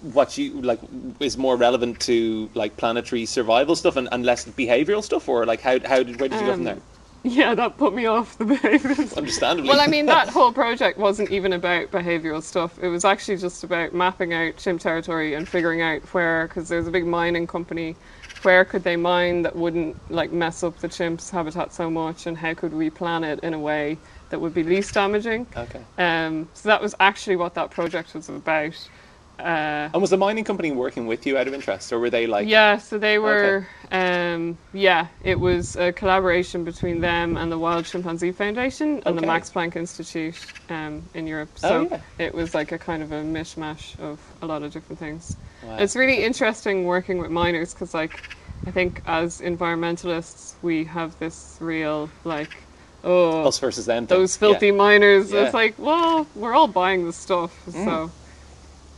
[0.02, 0.80] what you like
[1.20, 5.60] is more relevant to like planetary survival stuff and, and less behavioral stuff, or like
[5.60, 6.78] how how did where did you go from Um, there?
[7.24, 9.68] Yeah, that put me off the behavioural Understandably.
[9.68, 12.78] Well, I mean, that whole project wasn't even about behavioural stuff.
[12.82, 16.88] It was actually just about mapping out chimp territory and figuring out where, because there's
[16.88, 17.94] a big mining company,
[18.42, 22.36] where could they mine that wouldn't like mess up the chimps' habitat so much, and
[22.36, 23.98] how could we plan it in a way
[24.30, 25.46] that would be least damaging.
[25.56, 25.84] okay.
[25.98, 28.88] Um, so that was actually what that project was about.
[29.42, 32.26] Uh, And was the mining company working with you out of interest, or were they
[32.26, 32.48] like?
[32.48, 37.85] yeah, so they were, um, yeah, it was a collaboration between them and the Wild
[37.85, 40.37] Chimpanzee Foundation and the Max Planck Institute
[40.70, 41.50] um, in Europe.
[41.64, 42.00] Oh, So yeah.
[42.18, 45.37] it was like a kind of a mishmash of a lot of different things.
[45.62, 45.76] Wow.
[45.78, 48.20] It's really interesting working with miners because, like,
[48.66, 52.50] I think as environmentalists, we have this real, like,
[53.05, 54.07] oh, us versus them.
[54.07, 54.72] those filthy Yeah.
[54.72, 55.33] miners.
[55.33, 55.40] Yeah.
[55.40, 55.44] Mm.
[55.44, 57.52] It's like, well, we're all buying the stuff.
[57.70, 58.11] So,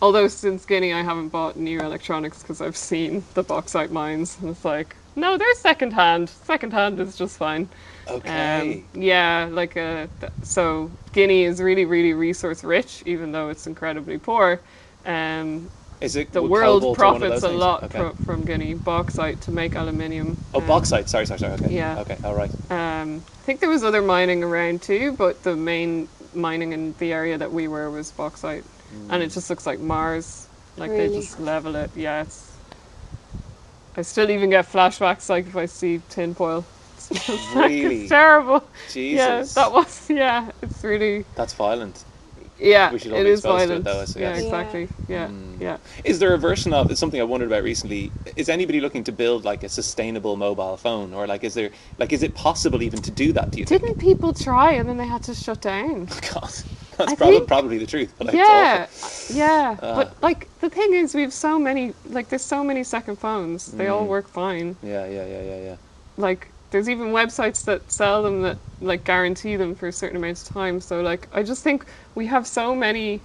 [0.05, 4.51] although since Guinea, I haven't bought new electronics because I've seen the bauxite mines, and
[4.51, 6.29] it's like, no, they're secondhand.
[6.31, 7.71] Secondhand is just fine.
[8.07, 8.85] Okay.
[8.95, 13.67] Um, yeah, like uh, th- so Guinea is really, really resource rich, even though it's
[13.67, 14.63] incredibly poor.
[15.05, 17.61] Um, Is it the world cobalt or one of profits a things?
[17.61, 17.99] lot Okay.
[17.99, 20.39] fro- from Guinea bauxite to make aluminium.
[20.53, 21.09] Oh, um, bauxite.
[21.09, 21.55] Sorry, sorry, sorry.
[21.55, 21.75] Okay.
[21.75, 21.99] Yeah.
[22.01, 22.19] Okay.
[22.25, 22.53] All right.
[22.71, 27.13] um, I think there was other mining around too, but the main mining in the
[27.13, 28.67] area that we were was bauxite,
[29.11, 30.47] and it just looks like Mars.
[30.77, 31.91] Like they just level it.
[31.97, 32.53] Yeah, it's.
[33.97, 36.65] I still even get flashbacks like if I see tinfoil.
[37.11, 38.01] It's, just like, Really?
[38.03, 38.65] it's terrible.
[38.91, 39.55] Jesus.
[39.57, 40.09] Yeah, that was.
[40.11, 41.25] Yeah, it's really.
[41.37, 42.03] That's violent.
[42.59, 43.85] Yeah, We should all it be is exposed to it, violent.
[43.85, 44.17] though, I guess.
[44.17, 44.37] yeah, Yeah.
[44.45, 44.89] exactly.
[45.09, 45.61] Yeah, Mm.
[45.61, 45.77] yeah.
[46.05, 48.11] Is there a version of it's something I wondered about recently?
[48.37, 52.13] Is anybody looking to build like a sustainable mobile phone, or like is there like
[52.13, 53.51] is it possible even to do that?
[53.51, 53.67] Do you?
[53.67, 56.07] Didn't people try and then they had to shut down?
[56.33, 56.53] God,
[56.97, 58.13] that's I probably think- probably the truth.
[58.19, 58.87] But yeah,
[59.31, 59.77] yeah.
[59.83, 59.97] Uh.
[59.97, 61.93] but like the thing is, we have so many.
[62.11, 63.73] Like, there's so many second phones.
[63.73, 64.09] They all Mm.
[64.09, 64.77] work fine.
[64.83, 65.77] Yeah, yeah, yeah, yeah, yeah.
[66.17, 70.41] Like, there's even websites that sell them that like guarantee them for a certain amount
[70.43, 70.81] of time.
[70.81, 73.21] So like, I just think we have so many.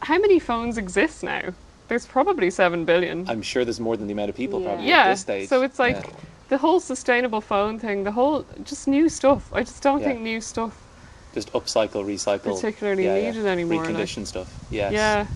[0.00, 1.52] How many phones exist now?
[1.88, 3.28] There's probably seven billion.
[3.28, 4.66] I'm sure there's more than the amount of people Yeah.
[4.68, 4.98] probably yeah.
[5.04, 5.48] at this stage.
[5.48, 6.10] So it's like Yeah.
[6.48, 8.04] the whole sustainable phone thing.
[8.04, 9.50] The whole just new stuff.
[9.52, 10.08] I just don't Yeah.
[10.08, 10.74] think new stuff
[11.34, 13.30] just upcycle, recycle, particularly yeah, yeah.
[13.30, 13.84] needed anymore.
[13.84, 14.48] like- recondition stuff.
[14.70, 14.92] Yes.
[14.92, 15.26] yeah.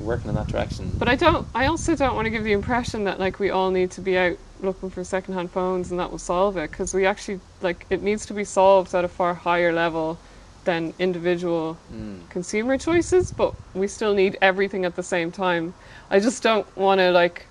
[0.00, 0.90] We're working in that direction.
[0.98, 1.46] But I don't.
[1.54, 4.16] I also don't want to give the impression that like we all need to be
[4.18, 8.00] out looking for secondhand phones and that will solve it because we actually like it
[8.02, 10.18] needs to be solved at a far higher level
[10.64, 12.28] than individual Mm.
[12.30, 13.32] consumer choices.
[13.32, 15.74] But we still need everything at the same time.
[16.10, 17.46] I just don't want to like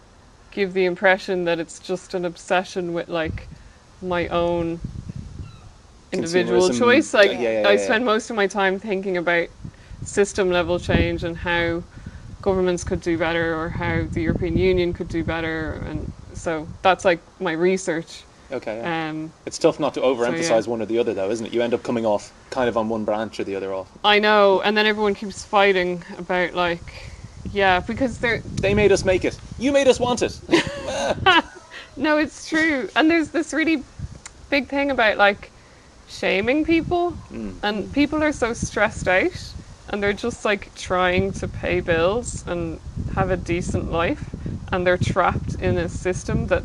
[0.52, 3.48] give the impression that it's just an obsession with like
[4.02, 4.80] my own
[6.12, 7.14] individual choice.
[7.14, 9.48] Like yeah, yeah, I spend most of my time thinking about
[10.04, 11.84] system level change and how
[12.42, 17.06] governments could do better or how the European Union could do better and so that's
[17.06, 18.24] like my research.
[18.52, 18.82] Okay.
[18.82, 20.72] Um, it's tough not to overemphasize yeah.
[20.72, 21.54] one or the other, though, isn't it?
[21.54, 23.90] You end up coming off kind of on one branch or the other off.
[24.04, 27.12] I know, and then everyone keeps fighting about like,
[27.54, 29.40] yeah, because they're They made us make it.
[29.58, 30.40] You made us want it.
[31.96, 33.84] no, it's true, and there's this really
[34.50, 35.50] big thing about like
[36.20, 37.60] shaming people, Mm.
[37.64, 39.40] and people are so stressed out,
[39.90, 42.80] and they're just like trying to pay bills and
[43.16, 44.24] have a decent life,
[44.72, 46.64] and they're trapped in a system that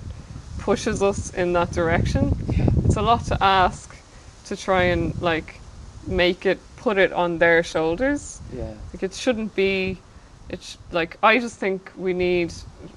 [0.58, 2.34] pushes us in that direction.
[2.84, 3.88] It's a lot to ask
[4.44, 5.50] to try and like
[6.06, 8.40] make it put it on their shoulders.
[8.52, 8.74] yeah.
[8.92, 10.02] Like it shouldn't be.
[10.48, 12.50] it's sh- like I just think we need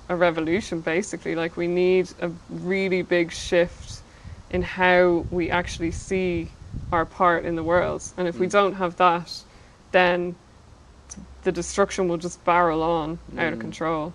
[0.10, 0.82] a revolution.
[0.82, 3.89] Basically, like we need a really big shift
[4.50, 6.50] in how we actually see
[6.92, 8.04] our part in the world.
[8.18, 8.52] And if we Mm.
[8.52, 9.32] don't have that,
[9.92, 10.36] then
[11.44, 13.62] the destruction will just barrel on out of Mm.
[13.62, 14.14] control.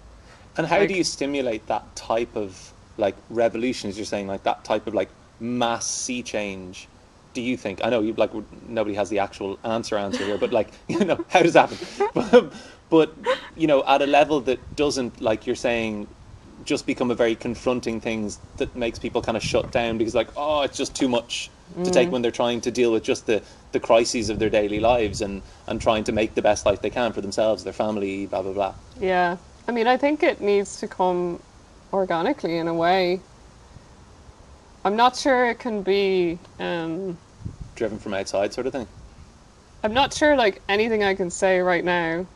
[0.57, 3.91] And how Like- do you stimulate that type of like revolution?
[3.91, 5.09] As you're saying, like that type of like
[5.41, 6.89] mass sea change.
[7.33, 7.81] Do you think?
[7.85, 8.31] I know you like
[8.69, 12.07] nobody has the actual answer answer here, but like you know how does that happen?
[12.31, 12.53] but,
[12.91, 13.15] but
[13.57, 16.07] you know at a level that doesn't like you're saying
[16.65, 20.29] just become a very confronting things that makes people kind of shut down because like
[20.37, 21.51] oh it's just too much
[21.83, 24.81] to take when they're trying to deal with just the the crises of their daily
[24.81, 28.27] lives and and trying to make the best life they can for themselves their family
[28.27, 29.37] blah blah blah Yeah.
[29.67, 31.43] I mean, I think it needs to come
[31.93, 33.21] organically in a way.
[34.85, 36.39] I'm not sure it can be.
[36.59, 37.17] Um,
[37.75, 38.87] driven from outside sort of thing
[39.83, 42.27] I'm not sure, like, anything I can say right now.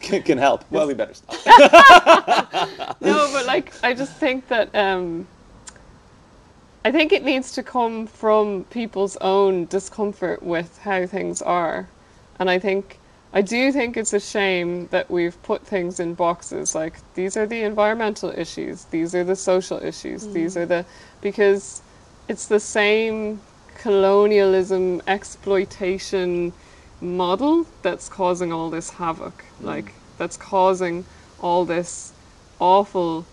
[0.00, 1.34] Can, can help well we better stop
[3.00, 4.74] No, but, like, I just think that.
[4.74, 5.26] Um,
[6.86, 11.88] I think it needs to come from people's own discomfort with how things are.
[12.38, 12.98] And I think.
[13.32, 17.46] I do think it's a shame that we've put things in boxes like these are
[17.46, 20.86] the environmental issues, these are the social issues, these are the
[21.20, 21.82] because
[22.28, 23.40] it's the same
[23.74, 26.52] colonialism exploitation
[27.04, 31.04] model that's causing all this havoc like that's causing
[31.40, 32.12] all this
[32.58, 33.24] awful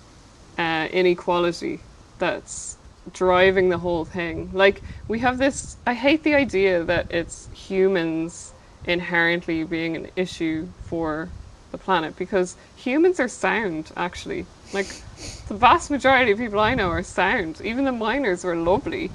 [0.58, 1.80] uh, inequality
[2.20, 2.78] that's
[3.14, 8.54] driving the whole thing like we have this i hate the idea that it's humans
[8.86, 11.30] inherently being an issue for
[11.72, 14.46] the planet because humans are sound actually.
[14.74, 14.88] Like
[15.48, 17.62] the vast majority of people I know are sound.
[17.64, 19.12] Even the miners were lovely.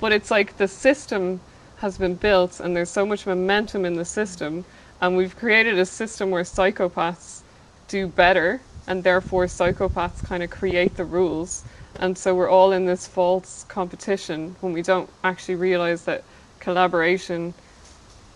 [0.00, 1.40] But it's like the system
[1.80, 4.64] has been built and there's so much momentum in the system
[5.00, 7.40] and we've created a system where psychopaths
[7.88, 11.64] do better and therefore psychopaths kind of create the rules.
[11.98, 16.22] And so we're all in this false competition when we don't actually realize that
[16.60, 17.54] collaboration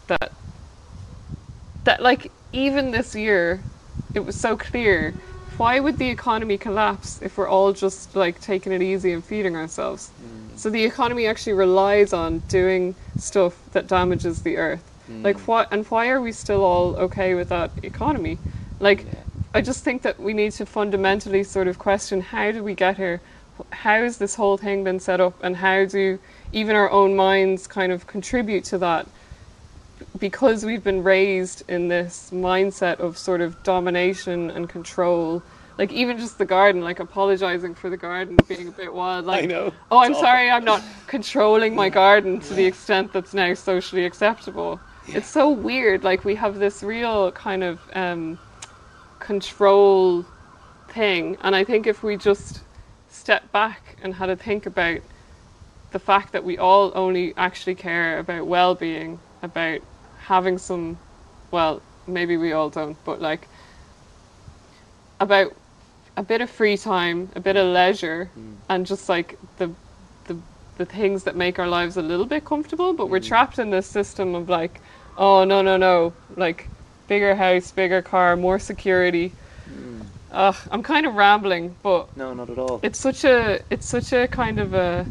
[0.06, 0.32] that
[1.84, 3.60] that like even this year
[4.14, 5.12] it was so clear
[5.58, 9.54] why would the economy collapse if we're all just like taking it easy and feeding
[9.54, 10.43] ourselves mm.
[10.56, 14.82] So the economy actually relies on doing stuff that damages the earth.
[15.10, 15.24] Mm.
[15.24, 18.38] Like what and why are we still all okay with that economy?
[18.80, 19.06] Like
[19.52, 22.96] i just think that we need to fundamentally sort of question how did we get
[22.96, 23.20] here?
[23.70, 25.34] How has this whole thing been set up?
[25.42, 26.18] And how do
[26.52, 29.06] even our own minds kind of contribute to that?
[30.18, 35.42] Because we've been raised in this mindset of sort of domination and control
[35.78, 39.44] like even just the garden like apologizing for the garden being a bit wild like
[39.44, 39.72] I know.
[39.90, 44.80] oh i'm sorry i'm not controlling my garden to the extent that's now socially acceptable.
[45.06, 48.38] It's so weird like we have this real kind of um,
[49.18, 50.24] control
[50.88, 52.60] thing and i think if we just
[53.10, 55.00] step back and had to think about
[55.90, 59.80] the fact that we all only actually care about well-being about
[60.18, 60.98] having some
[61.50, 63.46] well maybe we all don't but like
[65.20, 65.54] about
[66.16, 68.54] a bit of free time a bit of leisure hmm.
[68.68, 69.70] and just like the
[70.26, 70.36] the
[70.78, 73.26] the things that make our lives a little bit comfortable but we're hmm.
[73.26, 74.80] trapped in this system of like
[75.16, 76.68] oh no no no like
[77.08, 79.32] bigger house bigger car more security.
[79.66, 80.00] Hmm.
[80.32, 82.80] Ugh, i'm kind of rambling but No, not at all.
[82.82, 85.06] it's such a it's such a kind of a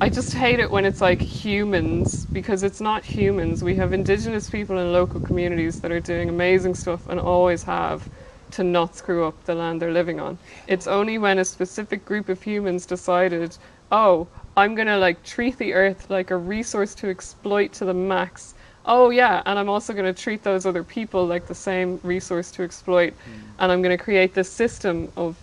[0.00, 3.62] I just hate it when it's like humans because it's not humans.
[3.62, 8.08] We have indigenous people in local communities that are doing amazing stuff and always have
[8.52, 10.38] to not screw up the land they're living on.
[10.66, 13.56] It's only when a specific group of humans decided,
[13.90, 17.94] "Oh, I'm going to like treat the earth like a resource to exploit to the
[17.94, 18.54] max."
[18.86, 22.50] Oh yeah, and I'm also going to treat those other people like the same resource
[22.52, 23.14] to exploit
[23.58, 25.36] and I'm going to create this system of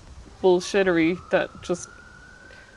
[0.43, 1.89] bullshittery that just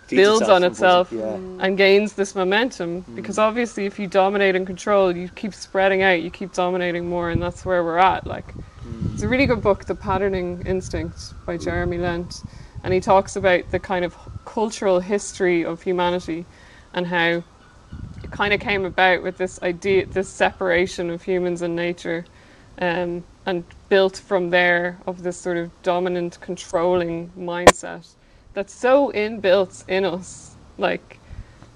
[0.06, 1.34] Feeds builds on itself Yeah.
[1.60, 6.22] and gains this momentum because obviously if you dominate and control you keep spreading out
[6.22, 8.54] you keep dominating more and that's where we're at like
[9.12, 12.42] it's a really good book the patterning instinct by jeremy lent.
[12.82, 16.44] And he talks about the kind of cultural history of humanity
[16.92, 17.42] and how
[18.22, 22.24] it kind of came about with this idea this separation of humans and nature
[22.78, 28.06] um, and built from there of this sort of dominant controlling mindset
[28.52, 30.56] that's so inbuilt in us.
[30.76, 31.18] Like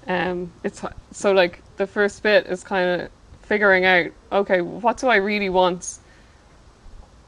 [0.09, 3.11] um it's so like the first bit is kind of
[3.43, 5.99] figuring out okay what do i really want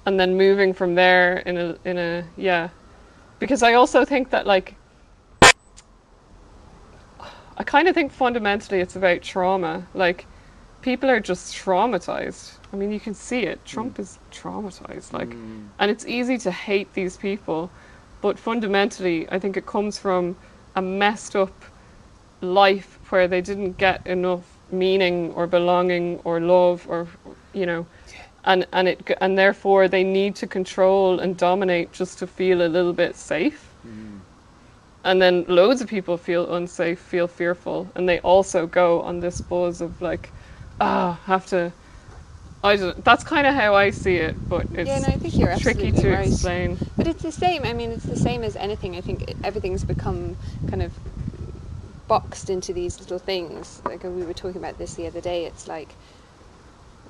[0.07, 2.69] and then moving from there in a in a yeah.
[3.39, 4.75] Because i also think that like
[7.57, 9.87] i kind of think fundamentally it's about trauma.
[9.95, 10.27] Like
[10.83, 12.55] people are just traumatized.
[12.73, 13.63] I mean you can see it.
[13.65, 13.65] Mm.
[13.65, 15.69] Trump is traumatized like mm.
[15.79, 17.71] and it's easy to hate these people
[18.21, 20.37] but fundamentally i think it comes from
[20.77, 21.53] a messed up
[22.41, 27.07] life where they didn't get enough meaning or belonging or love or
[27.53, 27.87] you know
[28.45, 32.69] and and it and therefore they need to control and dominate just to feel a
[32.69, 33.75] little bit safe
[35.05, 39.41] and then loads of people feel unsafe feel fearful and they also go on this
[39.41, 40.33] buzz of like
[40.81, 41.73] ah have to
[42.63, 45.39] I don't, that's kind of how I see it, but it's Yeah, no, I think
[45.39, 46.27] you're tricky to right.
[46.27, 46.79] explain.
[46.99, 47.65] But it's the same.
[47.65, 48.97] I mean, it's the same as anything.
[48.97, 50.93] I think everything's become kind of
[52.09, 53.81] boxed into these little things.
[53.85, 55.47] Like we were talking about this the other day.
[55.47, 55.97] It's like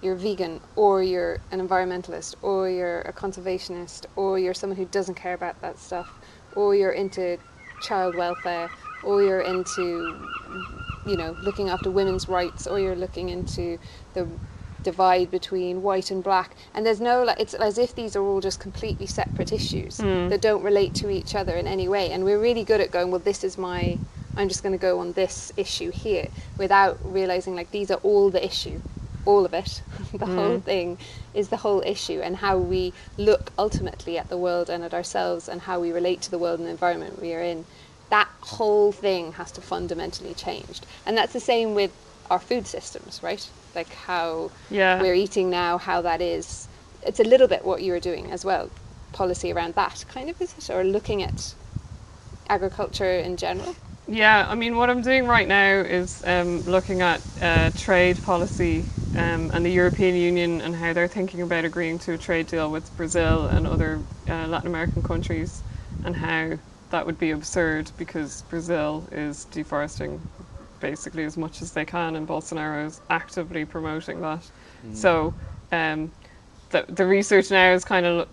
[0.03, 5.15] you're vegan, or you're an environmentalist, or you're a conservationist, or you're someone who doesn't
[5.15, 6.11] care about that stuff,
[6.55, 7.39] or you're into
[7.83, 8.71] child welfare,
[9.03, 10.27] or you're into
[11.07, 13.79] you know looking after women's rights, or you're looking into
[14.15, 14.27] the
[14.83, 16.57] divide between white and black.
[16.75, 20.29] And there's no like it's as if these are all just completely separate issues hmm.
[20.29, 22.11] that don't relate to each other in any way.
[22.13, 23.99] And we're really good at going well this is my
[24.37, 28.31] i'm just going to go on this issue here without realizing like these are all
[28.31, 28.81] the issue
[29.25, 29.83] all of it.
[30.13, 30.35] The mm.
[30.35, 30.99] whole thing
[31.35, 35.49] is the whole issue and how we look ultimately at the world and at ourselves
[35.49, 37.65] and how we relate to the world and the environment we are in.
[38.11, 40.81] That whole thing has to fundamentally change.
[41.07, 41.93] And that's the same with
[42.29, 43.49] our food systems right?
[43.75, 45.01] Like how Yeah.
[45.01, 46.69] we're eating now how that is.
[47.03, 48.69] It's a little bit what you were doing as well.
[49.13, 50.71] Policy around that kind of is it?
[50.71, 51.55] Or looking at
[52.49, 53.77] agriculture in general
[54.11, 58.91] Yeah, I mean, what I'm doing right now is um, looking at uh, trade policy
[59.15, 62.73] um, and the European Union and how they're thinking about agreeing to a trade deal
[62.73, 65.63] with Brazil and other uh, Latin American countries,
[66.03, 66.59] and how
[66.91, 70.27] that would be absurd because Brazil is deforesting
[70.81, 74.51] basically as much as they can, and Bolsonaro is actively promoting that.
[74.93, 75.37] So
[75.73, 76.13] um,
[76.71, 78.29] the the research now is kind of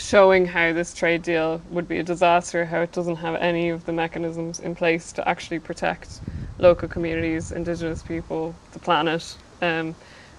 [0.00, 3.84] showing how this trade deal would be a disaster, how it doesn't have any of
[3.84, 6.20] the mechanisms in place to actually protect
[6.58, 9.36] local communities, indigenous people, the planet.
[9.60, 9.94] Um,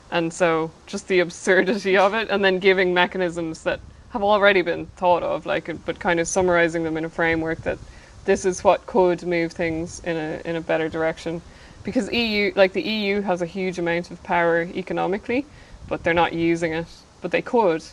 [0.10, 4.88] and so just the absurdity of it, and then giving mechanisms that have already been
[4.88, 7.78] thought of, like, but kind of summarizing them in a framework that
[8.26, 11.42] this is what could move things in a in a better direction.
[11.84, 15.46] Because EU, like the EU, has a huge amount of power economically,
[15.88, 16.88] but they're not using it.
[17.22, 17.84] But they could,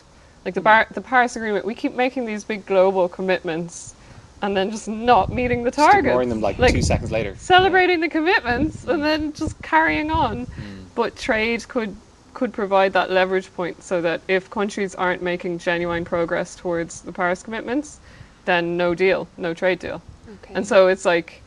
[0.45, 1.65] like the Bar- the Paris Agreement.
[1.65, 3.95] We keep making these big global commitments,
[4.41, 6.07] and then just not meeting the Just targets.
[6.07, 7.35] ignoring them like, two seconds later.
[7.37, 10.45] celebrating the commitments and then just carrying on.
[10.45, 10.83] Hmm.
[10.95, 11.95] But trade could
[12.33, 17.11] could provide that leverage point so that if countries aren't making genuine progress towards the
[17.11, 17.99] Paris commitments,
[18.45, 20.01] then no deal, no trade deal.
[20.43, 20.53] Okay.
[20.53, 21.41] And so it's like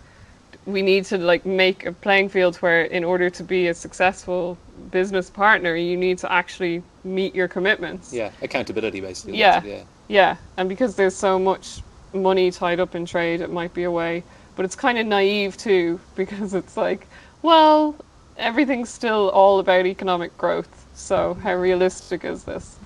[0.67, 4.59] we need to like make a playing field where in order to be a successful
[4.91, 8.13] business partner you need to actually meet your commitments.
[8.13, 9.39] Yeah, accountability basically.
[9.39, 9.63] Yeah.
[9.65, 9.83] yeah.
[10.09, 11.81] Yeah, and because there's so much
[12.13, 14.23] money tied up in trade, it might be a way.
[14.57, 17.07] But it's kind of naive too, because it's like,
[17.43, 17.97] well,
[18.37, 20.87] everything's still all about economic growth.
[20.95, 22.77] So how realistic is this?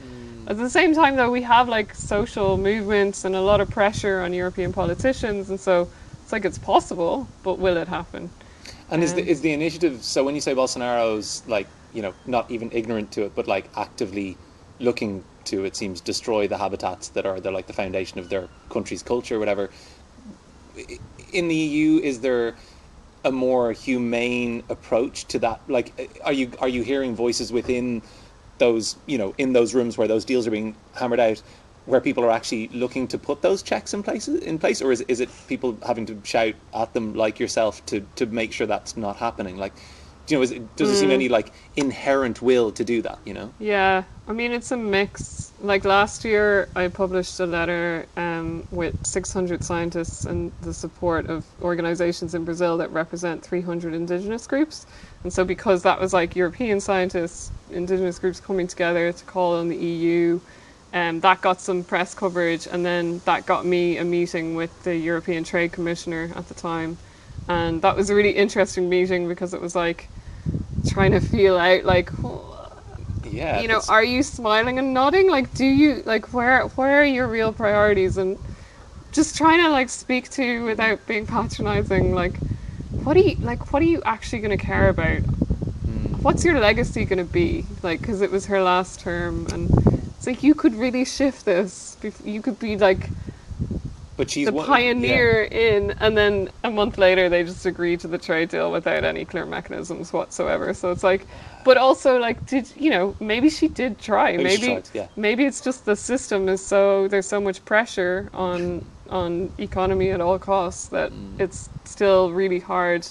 [0.49, 4.21] At the same time, though, we have like social movements and a lot of pressure
[4.21, 5.89] on European politicians, and so
[6.23, 8.31] it's like it's possible, but will it happen?
[8.91, 12.15] And is the Um, is the initiative so when you say Bolsonaro's like you know
[12.27, 14.37] not even ignorant to it, but like actively
[14.79, 18.49] looking to it seems destroy the habitats that are they're like the foundation of their
[18.69, 19.71] country's culture, whatever.
[21.33, 22.55] In the EU, is there
[23.25, 25.61] a more humane approach to that?
[25.69, 28.03] Like, are you are you hearing voices within
[28.59, 31.43] those you know in those rooms where those deals are being hammered out?
[31.87, 35.03] Where people are actually looking to put those checks in place, in place, or is,
[35.03, 38.97] is it people having to shout at them like yourself to, to make sure that's
[38.97, 39.57] not happening?
[39.57, 39.73] Like,
[40.29, 43.19] you know, is it, does there seem any like inherent will to do that?
[43.25, 45.53] You know, Yeah, I mean it's a mix.
[45.61, 51.47] Like last year, I published a letter um, with 600 scientists and the support of
[51.63, 54.87] organizations in Brazil that represent 300 indigenous groups.
[55.23, 59.69] And so, because that was like European scientists, indigenous groups coming together to call on
[59.69, 60.41] the EU,
[60.93, 64.97] um, that got some press coverage, and then that got me a meeting with the
[64.97, 66.97] European Trade Commissioner at the time.
[67.49, 70.09] And that was a really interesting meeting because it was like
[70.89, 72.11] trying to feel out like
[73.25, 75.29] yeah, you know, are you smiling and nodding?
[75.31, 78.17] Like, do you like where where are your real priorities?
[78.17, 78.39] And
[79.13, 82.15] just trying to like speak to without being patronizing.
[82.15, 82.39] Like,
[83.05, 83.73] what do you like?
[83.73, 85.19] What are you actually going to care about?
[85.19, 86.23] Hmm.
[86.23, 87.65] What's your legacy going to be?
[87.83, 89.71] Like, because it was her last term, and
[90.17, 91.97] it's like you could really shift this.
[92.25, 93.11] You could be like
[94.17, 98.09] but she's the one- pioneer in, and then a month later they just agree to
[98.09, 100.73] the trade deal without any clear mechanisms whatsoever.
[100.75, 101.27] So it's like,
[101.65, 103.15] but also like, did you know?
[103.21, 104.33] Maybe she did try.
[104.37, 105.09] Maybe Maybe tried, yeah.
[105.17, 110.21] maybe it's just the system is so there's so much pressure on on economy at
[110.21, 111.41] all costs that Mm.
[111.41, 113.07] it's still really hard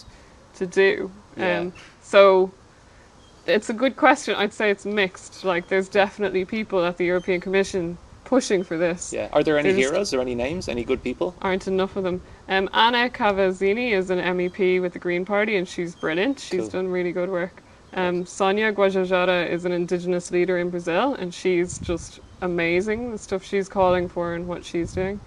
[0.56, 1.10] to do.
[1.38, 1.60] Yeah.
[1.60, 2.52] Um, so
[3.46, 4.36] it's a good question.
[4.36, 5.44] I'd say it's mixed.
[5.46, 9.30] Like there's definitely people at the European Commission pushing for this Yeah.
[9.32, 10.68] Are there any They're just- heroes or any names?
[10.68, 11.34] Any good people?
[11.42, 12.22] aren't enough of them.
[12.50, 16.40] Um, Anna Cavazzini is an MEP with the Green Party, and she's brilliant.
[16.40, 16.70] She's Cool.
[16.70, 17.62] done really good work.
[17.94, 23.12] Um, Sonia Guajajara is an indigenous leader in Brazil, and she's just amazing.
[23.12, 25.20] The stuff she's calling for and what she's doing.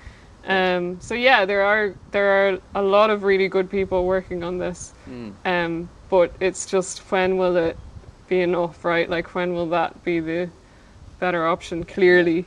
[0.46, 4.58] Um, so yeah, there are there are a lot of really good people working on
[4.58, 4.92] this.
[5.10, 5.32] Mm.
[5.44, 7.76] Um, but it's just when will it
[8.28, 9.08] be enough, right?
[9.08, 10.48] Like when will that be the
[11.20, 11.84] better option?
[11.84, 12.44] Clearly, Yeah.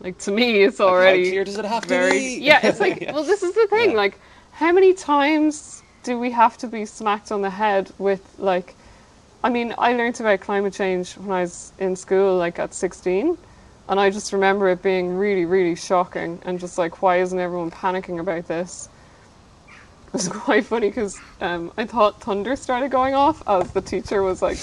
[0.00, 2.38] Like to me, it's Like, already how clear does it have to very be?
[2.44, 3.12] yeah it's like Yeah.
[3.12, 3.96] well this is the thing Yeah.
[3.96, 4.20] like
[4.52, 8.76] how many times do we have to be smacked on the head with like
[9.42, 13.38] i mean i learned about climate change when i was in school like at 16
[13.88, 17.70] and i just remember it being really really shocking and just like why isn't everyone
[17.70, 18.88] panicking about this
[20.06, 24.22] it was quite funny because um, I thought thunder started going off as the teacher
[24.22, 24.58] was like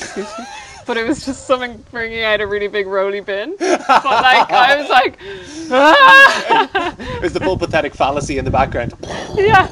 [0.85, 3.55] but it was just something bringing out a really big roly bin.
[3.59, 5.17] But like I was like,
[5.71, 6.95] ah!
[7.19, 8.93] There's the full pathetic fallacy in the background.
[9.35, 9.69] yeah.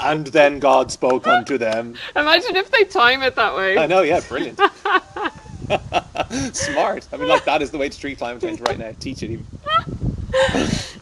[0.00, 1.94] And then God spoke unto them.
[2.16, 3.76] Imagine if they time it that way.
[3.76, 4.58] I know, yeah, brilliant.
[6.56, 7.06] Smart.
[7.12, 8.92] I mean, like that is the way to treat climate change right now.
[8.98, 9.30] Teach it.
[9.30, 9.46] Even.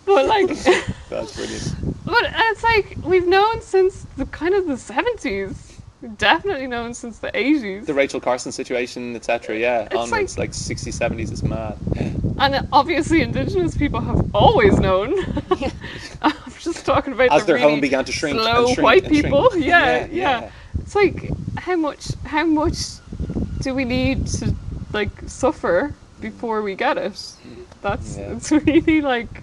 [0.09, 0.49] But like,
[1.11, 1.75] That's brilliant.
[2.07, 5.68] but it's like we've known since the kind of the seventies.
[6.17, 7.87] Definitely known since the 80s.
[7.87, 9.57] The Rachel Carson situation, etc.
[9.59, 11.77] Yeah, It's onwards, like- like, 60s, 70s is mad.
[12.41, 15.15] And obviously, Indigenous people have always known.
[16.23, 18.85] I'm just talking about As the their really home began to shrink slow and shrink
[18.85, 19.25] white and shrink.
[19.27, 19.51] people.
[19.57, 20.51] Yeah, Yeah, yeah, yeah.
[20.81, 22.77] It's like how much, how much
[23.61, 24.55] do we need to
[24.93, 27.21] like suffer before we get it?
[27.83, 28.33] That's Yeah.
[28.37, 29.43] it's really like,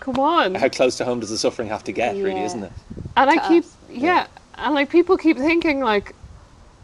[0.00, 0.54] come on.
[0.54, 2.72] How close to home does the suffering have to get, really, isn't it?
[3.16, 3.76] and I keep, us.
[3.90, 6.16] yeah, and like people keep thinking like,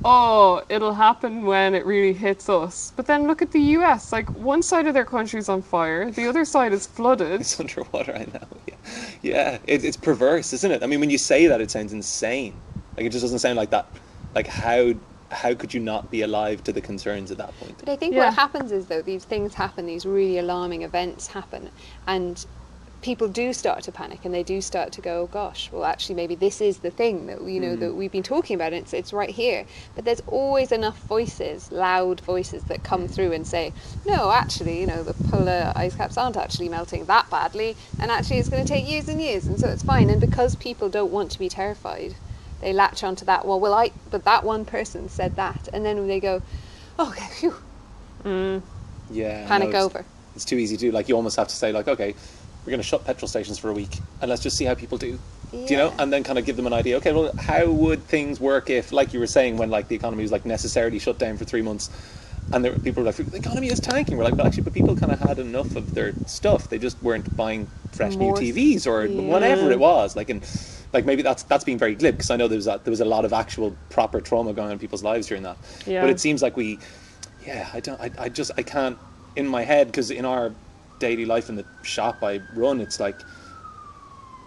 [0.05, 2.93] oh, it'll happen when it really hits us.
[2.97, 4.12] But then look at the U.S.
[4.12, 7.49] Like one side of their country's on fire, the other side is flooded.
[7.49, 8.62] It's underwater, I know.
[8.66, 8.77] Yeah,
[9.23, 9.59] yeah.
[9.64, 10.83] It, it's perverse, isn't it?
[10.83, 12.62] I mean, when you say that, it sounds insane.
[12.97, 13.97] Like it just doesn't sound like that.
[14.35, 14.95] Like how
[15.31, 17.85] how could you not be alive to the concerns at that point?
[17.85, 18.16] But I think Yeah.
[18.16, 21.71] what happens is though these things happen, these really alarming events happen,
[22.07, 22.45] and
[23.01, 26.14] people do start to panic and they do start to go, oh, gosh, well actually
[26.14, 27.94] maybe this is the thing that you know that mm.
[27.94, 28.72] we've been talking about.
[28.72, 29.64] And it's it's right here.
[29.94, 33.11] But there's always enough voices, loud voices that come mm.
[33.11, 33.72] through and say,
[34.07, 38.38] no, actually, you know, the polar ice caps aren't actually melting that badly, and actually
[38.38, 40.11] it's going to take years and years, and so it's fine.
[40.11, 42.14] And because people don't want to be terrified.
[42.61, 43.46] They latch onto that.
[43.46, 43.92] Well, well, I.
[44.11, 46.42] But that one person said that, and then they go,
[46.99, 47.55] "Oh, okay, phew,
[48.24, 48.62] mm.
[49.11, 49.42] Yeah.
[49.42, 50.05] no, panic it's- over.
[50.34, 50.92] It's too easy to do.
[50.92, 52.14] Like you almost have to say, like, okay,
[52.69, 54.99] we're going to shut petrol stations for a week, and let's just see how people
[54.99, 55.19] do.
[55.51, 55.95] Do you know?
[55.99, 56.99] And then kind of give them an idea.
[56.99, 60.23] Okay, well, how would things work if, like you were saying, when like the economy
[60.23, 61.89] was like necessarily shut down for three months,
[62.53, 64.19] and there, people were like, the economy is tanking.
[64.19, 66.69] We're like, but actually, but people kind of had enough of their stuff.
[66.69, 69.19] They just weren't buying fresh More new TVs or yeah.
[69.23, 70.14] whatever it was.
[70.14, 70.47] Like, and
[70.93, 73.01] like maybe that's that's being very glib because I know there was a, there was
[73.01, 75.57] a lot of actual proper trauma going on in people's lives during that.
[75.87, 76.03] Yeah.
[76.03, 76.79] But it seems like we,
[77.47, 78.99] yeah, I don't, I, I just, I can't
[79.37, 80.53] in my head because in our
[80.99, 83.16] daily life in the shop I run, it's like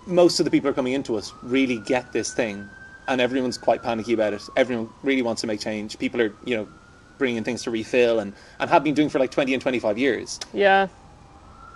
[0.08, 2.68] most of the people are coming into us really get this thing,
[3.08, 4.42] and everyone's quite panicky about it.
[4.56, 5.98] Everyone really wants to make change.
[6.00, 6.68] People are, you know,
[7.18, 9.98] bringing things to refill and and have been doing for like twenty and twenty five
[9.98, 10.88] years, Yeah,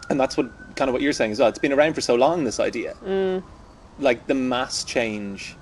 [0.09, 1.49] and that's what kind of what you're saying as well.
[1.49, 2.43] It's been around for so long.
[2.43, 3.43] This idea, mm.
[3.99, 5.55] like the mass change.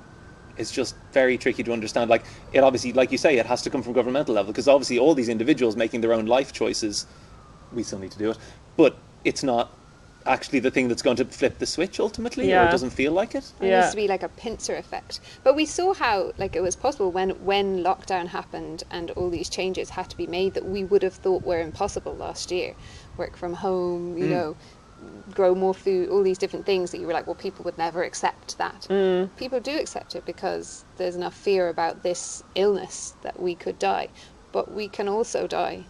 [0.56, 2.10] is just very tricky to understand.
[2.10, 5.00] Like it obviously, like you say, it has to come from governmental level because obviously
[5.00, 7.08] all these individuals making their own life choices,
[7.74, 8.38] we still need to do it,
[8.78, 9.72] but it's not
[10.26, 13.36] actually the thing that's going to flip the switch ultimately, or it doesn't feel like
[13.36, 13.52] it.
[13.60, 13.82] It Yeah.
[13.82, 15.20] needs to be like a pincer effect.
[15.44, 19.50] But we saw how like it was possible when when lockdown happened and all these
[19.50, 22.76] changes had to be made that we would have thought were impossible last year.
[23.18, 24.30] Work from home, you mm.
[24.30, 24.56] know,
[25.32, 28.04] grow more food, all these different things that you were like, well, people would never
[28.04, 28.88] accept that.
[28.90, 29.30] Mm.
[29.36, 34.08] People do accept it because there's enough fear about this illness that we could die.
[34.54, 35.84] But we can also die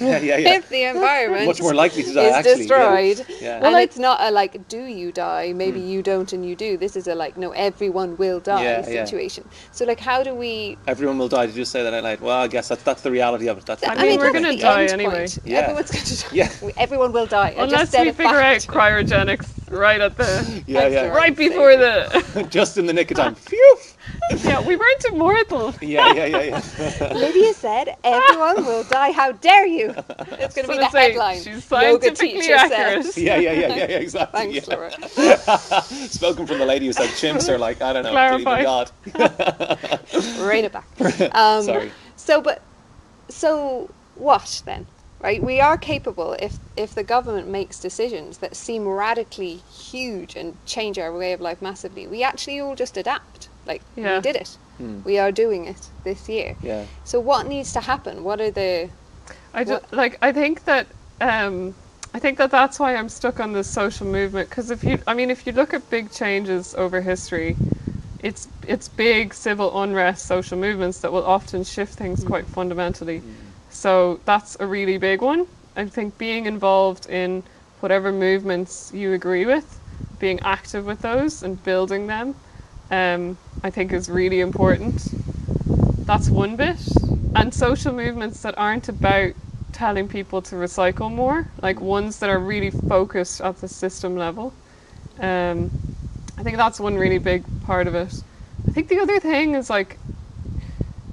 [0.00, 0.54] Yeah, yeah, yeah.
[0.58, 3.26] if the environment Much more likely to die, is actually, destroyed.
[3.40, 3.54] Yeah.
[3.54, 5.52] And Well, I- it's not a like, do you die?
[5.52, 5.88] Maybe hmm.
[5.88, 6.76] you don't and you do.
[6.76, 9.04] This is a like, no, everyone will die Yeah, yeah.
[9.04, 9.48] situation.
[9.72, 10.78] So like, how do we?
[10.86, 11.46] Everyone will die.
[11.46, 12.20] Did you say that out loud?
[12.20, 13.66] Well, I guess that's that's the reality of it.
[13.66, 15.26] That's I the mean, we're gonna die anyway.
[15.26, 15.38] point.
[15.44, 15.58] Yeah.
[15.58, 16.28] Everyone's going to die.
[16.32, 16.70] Yeah.
[16.76, 17.54] Everyone will die.
[17.58, 21.06] I just Unless we a figure out cryogenics right at the yeah, yeah.
[21.08, 23.34] Right before the just in the nick of time.
[23.50, 23.76] Phew.
[24.44, 25.74] yeah we weren't immortal.
[25.82, 27.12] Yeah, yeah, yeah, yeah.
[27.14, 29.12] Lydia said, "Everyone will die.
[29.12, 29.94] How dare you?"
[30.38, 31.36] It's going to be the say, headline.
[31.42, 33.04] She's Yoga scientifically teacher accurate.
[33.04, 33.18] says.
[33.18, 34.40] Yeah, yeah, yeah, yeah, yeah, exactly.
[34.52, 34.74] Thanks, yeah.
[34.74, 34.90] Laura.
[36.08, 38.44] Spoken from the lady who said chimps are like, I don't know, Clarify.
[38.44, 38.90] believe in God.
[40.48, 40.86] Rein it back.
[41.34, 41.92] Um, Sorry.
[42.16, 42.62] So, but
[43.28, 44.86] so what then?
[45.20, 50.56] Right, we are capable if if the government makes decisions that seem radically huge and
[50.66, 52.06] change our way of life massively.
[52.06, 53.43] We actually all just adapt.
[53.66, 54.16] Like Yeah.
[54.16, 54.58] we did it.
[55.04, 56.56] We are doing it this year.
[56.62, 56.84] Yeah.
[57.04, 58.24] So what needs to happen?
[58.24, 58.90] What are the
[59.54, 60.86] I just, What- like I think that
[61.20, 61.74] um,
[62.12, 65.14] I think that that's why I'm stuck on this social movement because if you I
[65.14, 67.56] mean if you look at big changes over history
[68.20, 73.22] it's it's big civil unrest social movements that will often shift things quite fundamentally
[73.70, 75.46] so that's a really big one
[75.76, 77.42] I think being involved in
[77.80, 79.80] whatever movements you agree with
[80.18, 82.34] being active with those and building them
[82.90, 85.14] um, I think is really important
[86.06, 86.76] that's one bit.
[87.34, 89.32] And social movements that aren't about
[89.72, 94.52] telling people to recycle more, like ones that are really focused at the system level.
[95.18, 95.72] Um,
[96.38, 98.22] I think that's one really big part of it.
[98.68, 99.98] I think the other thing is like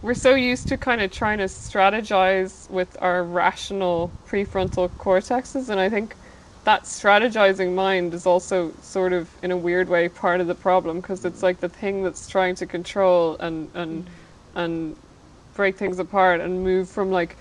[0.01, 5.79] we're so used to kind of trying to strategize with our rational prefrontal cortexes, and
[5.79, 6.15] I think
[6.63, 11.01] that strategizing mind is also sort of in a weird way part of the problem
[11.01, 14.07] because it's like the thing that's trying to control and and
[14.55, 14.95] and
[15.55, 17.35] break things apart and move from like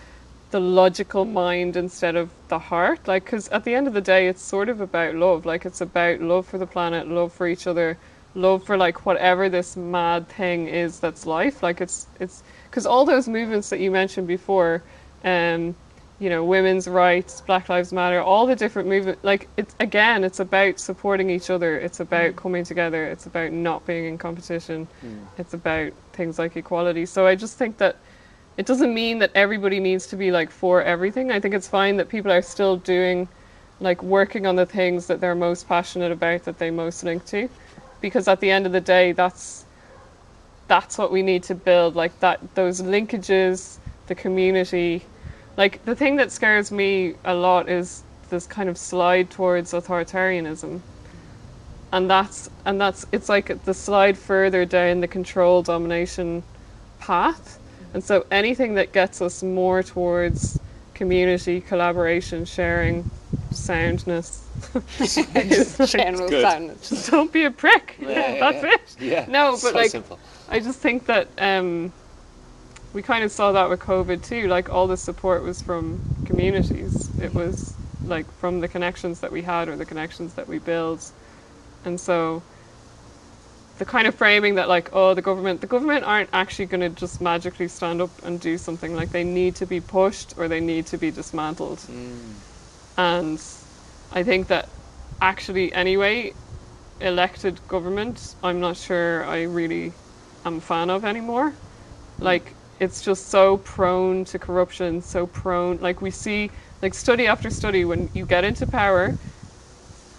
[0.50, 4.26] the logical mind instead of the heart like because at the end of the day
[4.26, 7.66] it's sort of about love like it's about love for the planet love for each
[7.66, 7.96] other
[8.34, 11.62] love for like whatever this mad thing is that's life.
[11.62, 14.82] Like it's it's because all those movements that you mentioned before,
[15.24, 15.74] um,
[16.20, 19.24] you know, women's rights, Black Lives Matter, all the different movements.
[19.24, 21.78] Like it's again, it's about supporting each other.
[21.78, 22.36] It's about mm.
[22.36, 23.06] coming together.
[23.06, 24.86] It's about not being in competition.
[25.04, 25.24] Mm.
[25.38, 27.06] It's about things like equality.
[27.06, 27.96] So I just think that
[28.58, 31.32] it doesn't mean that everybody needs to be like for everything.
[31.32, 33.26] I think it's fine that people are still doing
[33.80, 37.48] like working on the things that they're most passionate about that they most link to
[38.00, 39.64] because at the end of the day that's
[40.68, 45.02] that's what we need to build like that those linkages the community
[45.61, 50.80] like the thing that scares me a lot is this kind of slide towards authoritarianism
[51.92, 56.42] and that's and that's it's like the slide further down the control domination
[56.98, 57.58] path
[57.92, 60.58] and so anything that gets us more towards
[60.94, 63.11] community collaboration sharing
[63.50, 64.46] soundness
[64.98, 66.42] is like, General good.
[66.42, 66.88] soundness.
[66.88, 68.72] just don't be a prick Yeah, yeah, that's yeah.
[68.72, 69.26] it Yeah.
[69.28, 70.18] No, but so like- simple.
[70.48, 71.92] I just think that um,
[72.93, 74.49] we kind of saw that with COVID too.
[74.49, 77.11] Like all the support was from communities.
[77.18, 81.12] It was like from the connections that we had or the connections that we built,
[81.84, 82.45] and so
[83.78, 86.91] the kind of framing that like oh the government the government aren't actually going to
[86.91, 90.61] just magically stand up and do something like they need to be pushed or they
[90.61, 92.43] need to be dismantled mm.
[92.99, 93.43] and
[94.12, 94.70] i think that
[95.20, 96.34] actually anyway
[97.01, 99.99] elected government i'm not sure i really
[100.45, 101.57] am a fan of anymore
[102.20, 106.51] like it's just so prone to corruption so prone like we see
[106.83, 109.16] like study after study when you get into power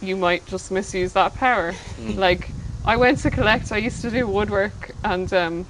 [0.01, 1.81] you might just misuse that power.
[2.17, 2.55] Like
[2.85, 5.67] i went to collect i used to do woodwork and um,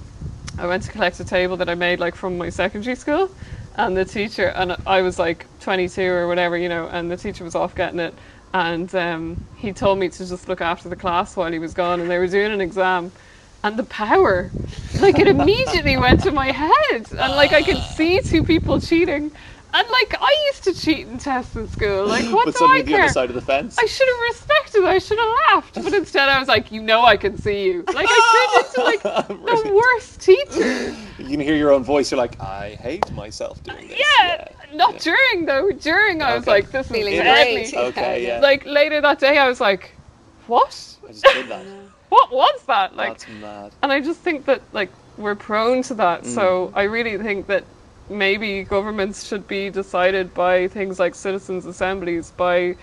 [0.57, 3.35] i went to collect a table that i made like from my secondary school
[3.75, 7.43] and the teacher and i was like 22 or whatever you know and the teacher
[7.43, 8.19] was off getting it
[8.53, 12.01] and um, he told me to just look after the class while he was gone
[12.01, 13.11] and they were doing an exam
[13.63, 14.51] and the power
[14.99, 16.71] like it immediately went to my head
[17.11, 19.31] and like i could see two people cheating
[19.73, 22.81] and like i used to cheat in tests in school like what but do i
[22.81, 23.77] suddenly the care other side of the fence.
[23.79, 24.83] I should have respected.
[24.83, 27.83] I should have laughed, but instead I was like, "You know, I can see you."
[27.87, 30.95] Like I turned into like the worst teacher.
[31.19, 32.11] You can hear your own voice.
[32.11, 33.99] You're like, I hate myself doing this.
[34.19, 35.71] Yeah, not during though.
[35.71, 36.51] During I was Okay.
[36.51, 38.39] like, "This is Feeling deadly." Okay, yeah.
[38.39, 39.93] Like later that day, I was like,
[40.47, 40.97] "What?
[41.07, 41.65] I just did that.
[42.11, 43.71] What was that?" Like, That's mad.
[43.81, 46.23] and I just think that like we're prone to that.
[46.23, 46.35] Mm.
[46.37, 47.63] So I really think that
[48.09, 52.75] maybe governments should be decided by things like citizens' assemblies, by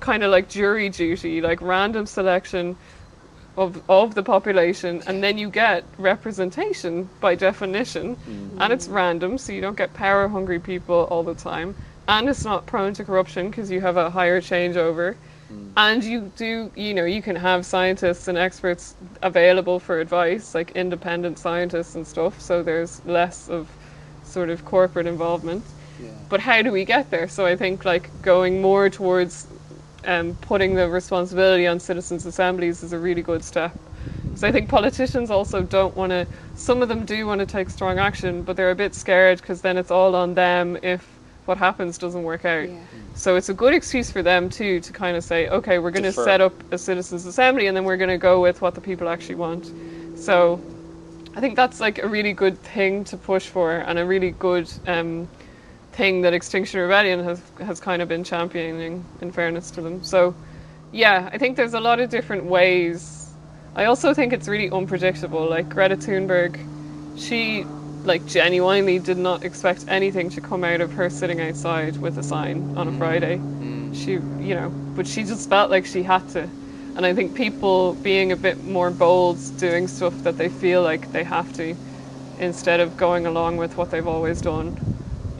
[0.00, 2.76] kind of like jury duty, like random selection
[3.58, 8.16] of of the population, and then you get representation by definition,
[8.58, 11.74] and it's random, so you don't get power hungry people all the time,
[12.08, 15.16] and it's not prone to corruption because you have a higher changeover.
[15.76, 20.72] And you do, you know, you can have scientists and experts available for advice, like
[20.72, 23.68] independent scientists and stuff, so there's less of
[24.22, 25.64] sort of corporate involvement.
[26.02, 26.10] Yeah.
[26.28, 27.26] But how do we get there?
[27.28, 29.46] So I think like going more towards
[30.04, 33.76] um, putting the responsibility on citizens' assemblies is a really good step.
[34.34, 36.26] So I think politicians also don't want to.
[36.54, 39.60] Some of them do want to take strong action, but they're a bit scared because
[39.60, 41.06] then it's all on them if
[41.44, 42.68] what happens doesn't work out.
[42.68, 42.78] Yeah.
[43.14, 46.02] So it's a good excuse for them too to kind of say, okay, we're going
[46.04, 48.80] to set up a citizens' assembly, and then we're going to go with what the
[48.80, 49.70] people actually want.
[50.18, 50.60] So
[51.36, 54.70] I think that's like a really good thing to push for, and a really good
[54.86, 55.28] um,
[55.92, 59.04] thing that Extinction Rebellion has has kind of been championing.
[59.20, 60.34] In fairness to them, so
[60.90, 63.30] yeah, I think there's a lot of different ways.
[63.74, 65.48] I also think it's really unpredictable.
[65.48, 66.58] Like Greta Thunberg,
[67.16, 67.64] she
[68.04, 72.22] like genuinely did not expect anything to come out of her sitting outside with a
[72.22, 72.98] sign on a mm.
[72.98, 73.36] Friday.
[73.38, 73.94] Mm.
[73.94, 76.48] She, you know, but she just felt like she had to.
[76.96, 81.10] And I think people being a bit more bold, doing stuff that they feel like
[81.12, 81.74] they have to,
[82.38, 84.76] instead of going along with what they've always done,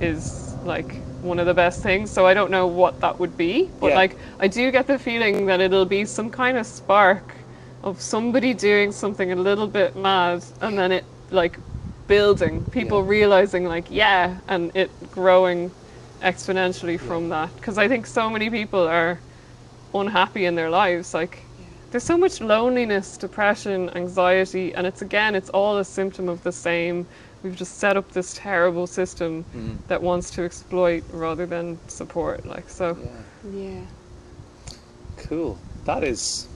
[0.01, 2.11] is like one of the best things.
[2.11, 3.97] So I don't know what that would be, but Yeah.
[3.97, 7.35] like I do get the feeling that it'll be some kind of spark
[7.83, 11.59] of somebody doing something a little bit mad, and then it like
[12.17, 13.11] building, people Yeah.
[13.19, 15.71] realizing like yeah, and it growing
[16.21, 17.49] exponentially from that.
[17.57, 19.19] Because I think so many people are
[19.95, 21.35] unhappy in their lives, like.
[21.91, 26.53] There's so much loneliness, depression, anxiety, and it's again, it's all a symptom of the
[26.53, 27.07] same.
[27.43, 29.77] We've just set up this terrible system mm-hmm.
[29.89, 32.47] that wants to exploit rather than support.
[32.47, 33.61] Like so, Yeah.
[33.63, 33.81] Yeah.
[35.29, 35.59] Cool.
[35.85, 36.47] That is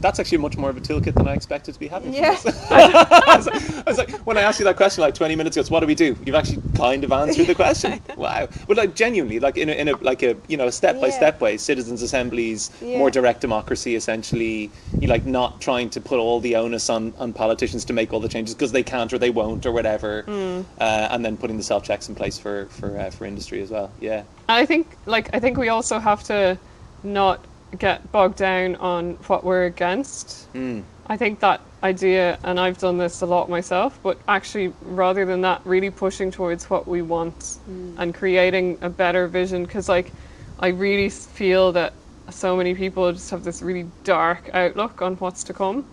[0.00, 2.12] that's actually much more of a toolkit than I expected to be having.
[2.12, 2.36] from Yeah.
[2.70, 5.56] I, was like, I was like, when I asked you that question like 20 minutes
[5.56, 6.16] ago, it's what do we do?
[6.24, 8.00] You've actually kind of answered the question.
[8.16, 8.48] wow.
[8.68, 11.10] But like genuinely, like in a, in a like a you know a step by
[11.10, 12.98] step way, citizens assemblies, Yeah.
[12.98, 14.70] more direct democracy, essentially.
[15.00, 18.20] You like not trying to put all the onus on, on politicians to make all
[18.20, 21.62] the changes because they can't or they won't or whatever, uh, and then putting the
[21.62, 23.90] self checks in place for for uh, for industry as well.
[24.00, 24.24] Yeah.
[24.48, 26.58] And I think, like, I think we also have to
[27.02, 27.44] not
[27.74, 30.46] get bogged down on what we're against.
[30.52, 30.80] Hmm.
[31.06, 35.42] I think that idea, and I've done this a lot myself, but actually, rather than
[35.42, 37.94] that, really pushing towards what we want hmm.
[37.98, 39.64] and creating a better vision.
[39.64, 40.12] Because, like,
[40.58, 41.92] I really feel that
[42.30, 45.84] so many people just have this really dark outlook on what's to come,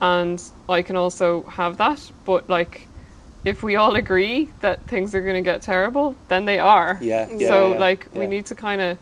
[0.00, 2.88] and I can also have that, but like.
[3.44, 7.28] If we all agree that things are going to get terrible, then they are Yeah.
[7.30, 8.98] yeah so yeah, like we need to kind of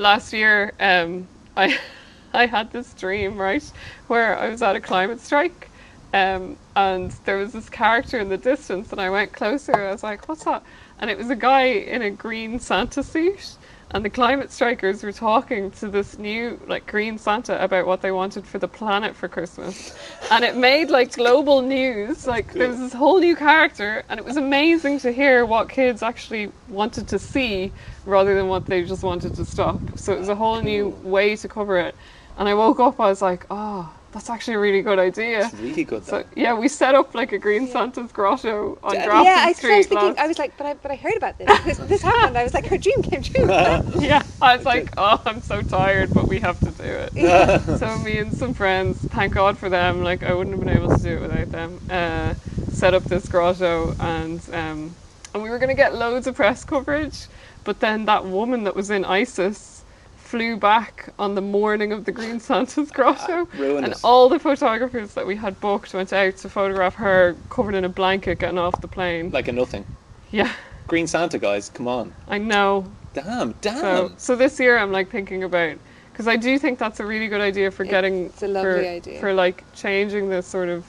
[0.00, 1.78] last year um i
[2.32, 3.70] i had this dream right
[4.06, 5.70] where i was at a climate strike
[6.14, 10.02] um and there was this character in the distance and i went closer i was
[10.02, 10.62] like what's that?
[10.98, 13.56] And it was a guy in a green santa suit
[13.92, 18.10] and the climate strikers were talking to this new like green santa about what they
[18.10, 19.94] wanted for the planet for christmas.
[20.30, 24.24] And it made like global news like there was this whole new character and it
[24.24, 27.72] was amazing to hear what kids actually wanted to see
[28.04, 31.36] rather than what they just wanted to stop so it was a whole new way
[31.36, 31.96] to cover it
[32.36, 35.54] and i woke up i was like oh that's actually a really good idea It's
[35.54, 36.04] really good.
[36.04, 39.44] so yeah we set up like a green santa's grotto on Yeah, Grafton yeah, I,
[39.44, 40.08] I was street thinking.
[40.08, 41.48] last- I was like, but I, but I heard about this.
[41.60, 42.36] This, this happened.
[42.36, 43.46] I was like, her dream came true.
[44.00, 47.14] yeah, I was like, oh, I'm so tired, but we have to do it.
[47.70, 50.02] so me and some friends, thank God for them.
[50.02, 51.80] Like I wouldn't have been able to do it without them.
[51.88, 52.34] Uh,
[52.68, 54.96] set up this grotto, and um,
[55.34, 57.28] and we were gonna get loads of press coverage,
[57.64, 59.84] but then that woman that was in ISIS
[60.16, 64.00] flew back on the morning of the Green Santa's grotto, ah, ruined and it.
[64.04, 67.88] all the photographers that we had booked went out to photograph her covered in a
[67.88, 69.30] blanket getting off the plane.
[69.30, 69.84] Like a nothing.
[70.30, 70.52] yeah,
[70.86, 72.12] Green Santa, guys, come on.
[72.28, 72.86] I know.
[73.12, 73.80] Damn, damn.
[73.80, 75.76] So, so this year I'm like thinking about
[76.12, 78.88] because I do think that's a really good idea for getting It's a lovely for,
[78.88, 79.20] idea.
[79.20, 80.86] for like changing this sort of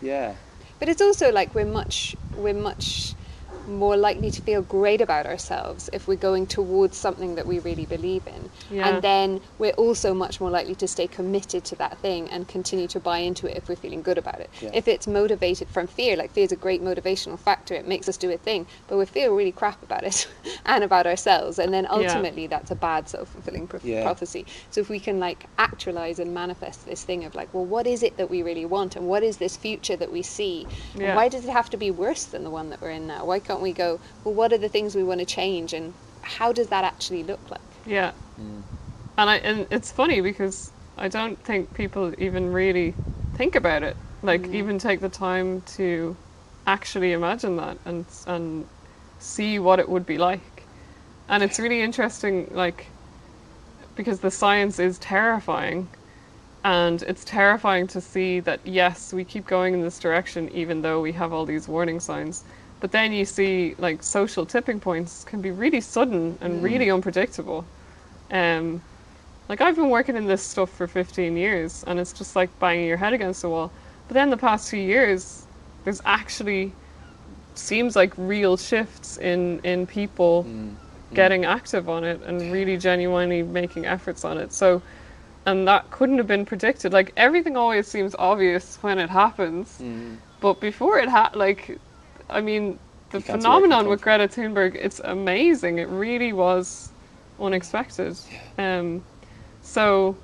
[0.00, 0.34] yeah.
[0.78, 3.14] But it's also like we're much we're much
[3.66, 7.86] more likely to feel great about ourselves if we're going towards something that we really
[7.86, 8.50] believe in.
[8.70, 8.88] Yeah.
[8.88, 12.88] And then we're also much more likely to stay committed to that thing and continue
[12.88, 14.50] to buy into it if we're feeling good about it.
[14.60, 14.70] Yeah.
[14.74, 18.16] If it's motivated from fear, like fear is a great motivational factor, it makes us
[18.16, 20.28] do a thing, but we feel really crap about it
[20.66, 21.58] and about ourselves.
[21.58, 24.02] And then ultimately that's a bad self fulfilling pro- Yeah.
[24.02, 24.46] prophecy.
[24.70, 28.02] So if we can like actualize and manifest this thing of like, well, what is
[28.02, 30.66] it that we really want and what is this future that we see?
[30.94, 31.16] And Yeah.
[31.16, 33.24] why does it have to be worse than the one that we're in now?
[33.24, 35.92] Why can't we go, well, what are the things we want to change and
[36.22, 37.60] how does that actually look like?
[37.84, 38.12] yeah.
[38.40, 38.62] Mm.
[39.18, 42.94] And I and it's funny because I don't think people even really
[43.34, 43.96] think about it.
[44.22, 44.54] Like mm.
[44.54, 46.16] even take the time to
[46.66, 48.66] actually imagine that and and
[49.18, 50.64] see what it would be like.
[51.28, 52.86] And it's really interesting like
[53.96, 55.88] because the science is terrifying
[56.64, 61.00] and it's terrifying to see that yes we keep going in this direction even though
[61.00, 62.44] we have all these warning signs
[62.82, 66.64] but then you see like social tipping points can be really sudden and hmm.
[66.64, 67.64] really unpredictable.
[68.30, 68.82] Um
[69.48, 72.86] like i've been working in this stuff for 15 years and it's just like banging
[72.86, 73.70] your head against the wall.
[74.08, 75.46] But then the past few years
[75.84, 76.72] there's actually
[77.54, 80.70] seems like real shifts in in people hmm.
[80.70, 81.14] Hmm.
[81.14, 84.52] getting active on it and really genuinely making efforts on it.
[84.52, 84.82] So
[85.46, 86.92] and that couldn't have been predicted.
[86.92, 89.78] Like everything always seems obvious when it happens.
[90.40, 91.78] But before it had like
[92.32, 92.78] i mean
[93.10, 96.32] the You can't see where it can phenomenon with greta thunberg it's amazing it really
[96.32, 96.90] was
[97.40, 98.16] unexpected
[98.58, 99.02] um
[99.62, 100.16] so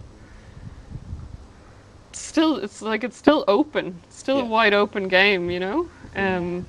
[2.13, 6.67] still it's like it's still open it's still a wide open game you know um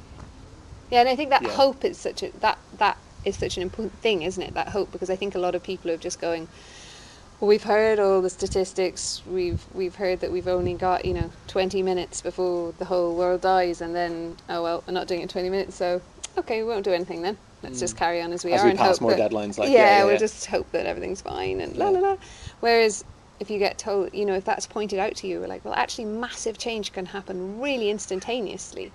[0.91, 1.49] Yeah, and I think that Yeah.
[1.51, 4.53] hope is such a that that is such an important thing, isn't it?
[4.53, 6.47] That hope, because I think a lot of people are just going.
[7.39, 9.21] Well, we've heard all the statistics.
[9.25, 13.41] We've we've heard that we've only got you know 20 minutes before the whole world
[13.41, 16.01] dies, and then oh well, we're not doing it in 20 minutes, so
[16.37, 17.37] okay, we won't do anything then.
[17.63, 18.55] Let's just carry on as we Mm.
[18.55, 20.19] As are we and pass hope more that- deadlines, like, yeah, yeah, yeah, we'll yeah.
[20.19, 22.17] just hope that everything's fine and la la la.
[22.59, 23.03] Whereas
[23.39, 25.73] if you get told, you know, if that's pointed out to you, we're like, well,
[25.73, 28.91] actually, massive change can happen really instantaneously.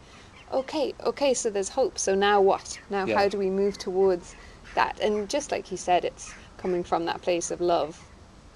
[0.52, 1.98] Okay, okay, so there's hope.
[1.98, 2.78] So now what?
[2.90, 4.36] Now how do we move towards
[4.74, 5.00] that?
[5.00, 7.98] And just like you said, it's coming from that place of love,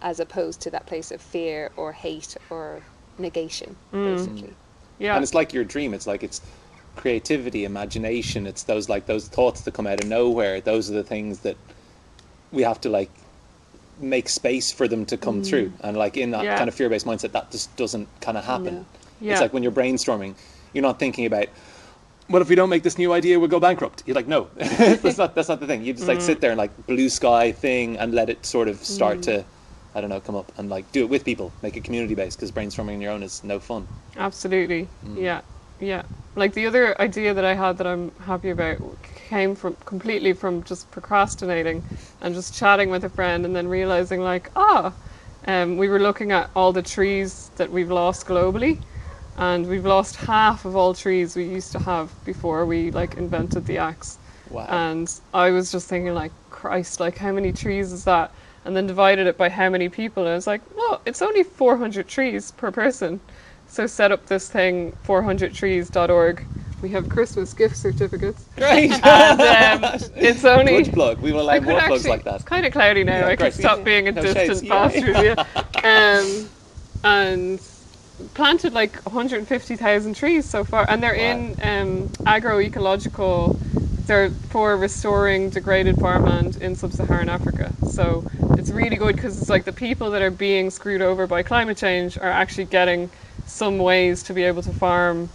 [0.03, 2.83] as opposed to that place of fear or hate or
[3.19, 4.17] negation, mm.
[4.17, 4.55] basically.
[4.99, 5.95] yeah And it's like your dream.
[5.95, 6.41] It's like it's
[6.97, 8.47] creativity, imagination.
[8.47, 10.61] It's those like those thoughts that come out of nowhere.
[10.61, 11.57] Those are the things that
[12.53, 13.11] we have to like
[14.01, 15.47] make space for them to come mm.
[15.49, 15.73] through.
[15.81, 16.57] And like in that Yeah.
[16.57, 18.75] kind of fear-based mindset, that just doesn't kind of happen.
[18.75, 18.87] No.
[19.21, 19.33] Yeah.
[19.33, 20.35] It's like when you're brainstorming,
[20.73, 21.49] you're not thinking about.
[22.29, 23.41] What if we don't make this new idea?
[23.41, 24.03] We'll go bankrupt.
[24.05, 25.35] You're like, no, that's not.
[25.35, 25.83] That's not the thing.
[25.83, 26.23] You just like mm.
[26.23, 29.45] sit there and like blue sky thing and let it sort of start to,
[29.99, 31.53] I don't know, come up and like do it with people.
[31.61, 33.89] Make it community based because brainstorming on your own is no fun.
[34.17, 34.87] Absolutely.
[35.17, 35.41] Yeah.
[35.81, 36.03] Yeah.
[36.37, 38.79] Like the other idea that I had that I'm happy about
[39.29, 41.83] came from completely from just procrastinating
[42.21, 44.93] and just chatting with a friend and then realizing like, ah,
[45.49, 48.81] um, we were looking at all the trees that we've lost globally
[49.37, 53.67] and we've lost half of all trees we used to have before we like invented
[53.67, 54.17] the axe.
[54.51, 54.67] Wow.
[54.69, 58.33] And I was just thinking like, Christ, like how many trees is that?
[58.65, 61.43] And then divided it by how many people and I was like, well, it's only
[61.43, 63.21] 400 trees per person.
[63.67, 66.47] So set up this thing, 400trees.org.
[66.81, 68.45] We have Christmas gift certificates.
[68.57, 68.93] Great.
[69.05, 70.83] And um, it's only.
[70.85, 71.19] Good plug.
[71.21, 72.35] We will allow I could more plugs actually, like that.
[72.37, 73.19] It's kind of cloudy now.
[73.21, 73.53] Yeah, I great.
[73.53, 74.63] could stop being a No distant shades.
[74.63, 75.17] Bastard.
[75.17, 75.45] Yeah.
[75.85, 76.51] Um,
[77.05, 77.61] and
[78.35, 81.21] planted like 150,000 trees so far, and they're Wow.
[81.21, 83.57] in um, agroecological.
[84.09, 87.71] They're for restoring degraded farmland in sub-Saharan Africa.
[87.85, 88.25] So
[88.57, 91.77] it's really good because it's like the people that are being screwed over by climate
[91.77, 93.11] change are actually getting
[93.47, 95.29] some ways to be able to farm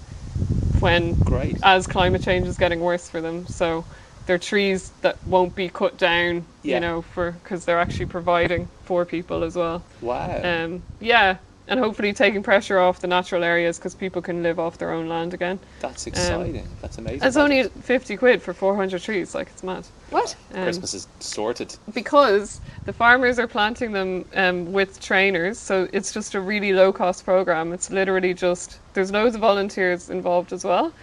[0.80, 1.57] when Great.
[1.63, 3.45] as climate change is getting worse for them.
[3.45, 3.86] So
[4.26, 6.76] they're trees that won't be cut down, Yeah.
[6.76, 9.84] you know, for because they're actually providing for people as well.
[10.01, 10.41] Wow.
[10.43, 11.38] Um, yeah,
[11.68, 15.07] and hopefully taking pressure off the natural areas because people can live off their own
[15.07, 15.59] land again.
[15.80, 16.68] That's exciting.
[16.82, 17.26] That's amazing.
[17.28, 19.86] It's only 50 quid for 400 trees, like it's mad.
[20.09, 20.36] What?
[20.53, 21.76] Um, Christmas is sorted.
[21.93, 26.91] because the farmers are planting them um, with trainers, so it's just a really low
[26.91, 27.72] cost program.
[27.74, 30.93] It's literally just there's loads of volunteers involved as well,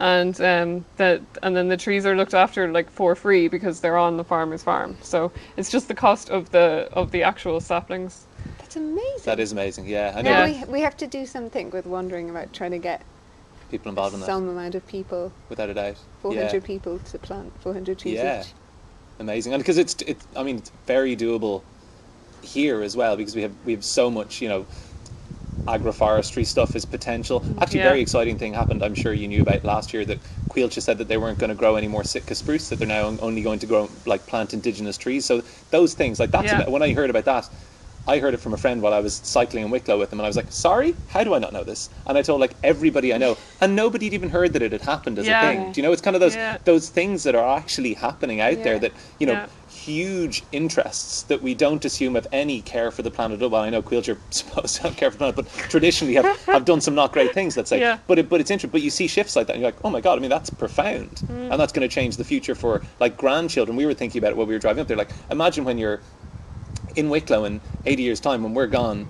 [0.00, 3.96] and um, that and then the trees are looked after like for free because they're
[3.98, 4.96] on the farmer's farm.
[5.02, 8.26] So it's just the cost of the of the actual saplings.
[8.70, 9.22] That's amazing.
[9.24, 9.86] That is amazing.
[9.88, 10.64] Yeah, I know Yeah.
[10.66, 13.02] We, we have to do something with wondering about trying to get
[13.68, 15.96] people involved in that some amount of people, without a doubt.
[16.22, 16.60] 400 yeah.
[16.60, 18.42] people to plant 400 trees Yeah.
[18.42, 18.52] each.
[19.18, 21.62] amazing and because it's it i mean it's very doable
[22.42, 24.64] here as well because we have we have so much you know
[25.66, 27.62] agroforestry stuff is potential mm-hmm.
[27.62, 27.88] actually Yeah.
[27.90, 30.18] very exciting thing happened i'm sure you knew about last year that
[30.48, 33.14] Coillte said that they weren't going to grow any more sitka spruce that they're now
[33.20, 36.68] only going to grow like plant indigenous trees so those things like that's Yeah.
[36.68, 37.48] when i heard about that
[38.08, 40.26] I heard it from a friend while I was cycling in Wicklow with him, and
[40.26, 43.12] I was like, "Sorry, how do I not know this?" And I told like everybody
[43.14, 45.42] I know, and nobody had even heard that it had happened as Yeah.
[45.42, 45.72] a thing.
[45.72, 45.92] Do you know?
[45.92, 46.56] It's kind of those Yeah.
[46.64, 49.46] those things that are actually happening out there that you know Yeah.
[49.68, 53.38] huge interests that we don't assume have any care for the planet.
[53.40, 56.64] Well, I know Coillte supposed to have care for the planet, but traditionally have, have
[56.64, 57.56] done some not great things.
[57.56, 57.98] Let's say, Yeah.
[58.06, 58.70] but it, but it's interesting.
[58.70, 60.18] But you see shifts like that, and you're like, oh my god!
[60.18, 61.50] I mean, that's profound, Mm.
[61.52, 63.76] and that's going to change the future for like grandchildren.
[63.76, 64.96] We were thinking about it while we were driving up there.
[64.96, 66.00] Like, imagine when you're
[66.96, 69.06] in Wicklow in 80 years' time, when we're gone,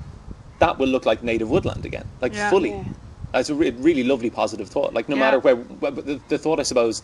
[0.58, 2.50] that will look like native woodland again, like Yeah.
[2.50, 2.70] fully.
[2.70, 2.84] Yeah.
[3.34, 4.92] It's a re- really lovely positive thought.
[4.92, 5.20] Like no Yeah.
[5.20, 7.02] matter where, where the, the thought I suppose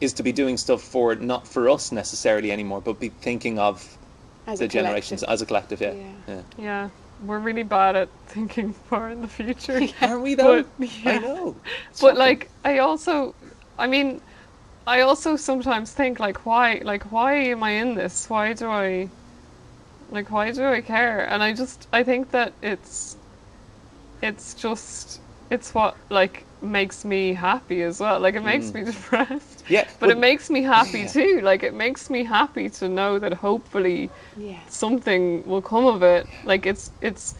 [0.00, 3.96] is to be doing stuff for not for us necessarily anymore, but be thinking of
[4.46, 5.32] As the generations collective.
[5.32, 5.80] as a collective.
[5.80, 6.10] Yeah, Yeah.
[6.28, 6.42] yeah.
[6.58, 6.88] Yeah,
[7.24, 9.80] we're really bad at thinking far in the future.
[10.02, 10.64] Aren't we though?
[10.78, 11.56] But, I know.
[11.90, 12.18] It's but shocking.
[12.18, 13.34] like i also
[13.78, 14.20] i mean
[14.86, 19.08] i also sometimes think like why like why am i in this why do i
[20.10, 21.24] like why do i care?
[21.24, 23.16] And i just i think that it's
[24.22, 28.20] it's just it's what like makes me happy as well.
[28.20, 28.74] Like it makes mm.
[28.74, 29.64] me depressed.
[29.68, 31.06] Yeah, but it makes me happy yeah.
[31.08, 31.40] too.
[31.42, 34.58] Like it makes me happy to know that hopefully Yeah.
[34.68, 36.26] something will come of it.
[36.44, 37.34] Like it's it's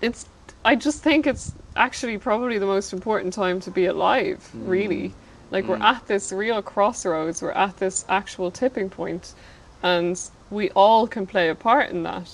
[0.00, 0.26] it's
[0.64, 4.68] I just think it's actually probably the most important time to be alive, mm.
[4.68, 5.14] really.
[5.50, 5.94] Like we're mm.
[5.94, 9.34] at this real crossroads, we're at this actual tipping point.
[9.82, 10.20] And
[10.50, 12.28] we all can play a part in that.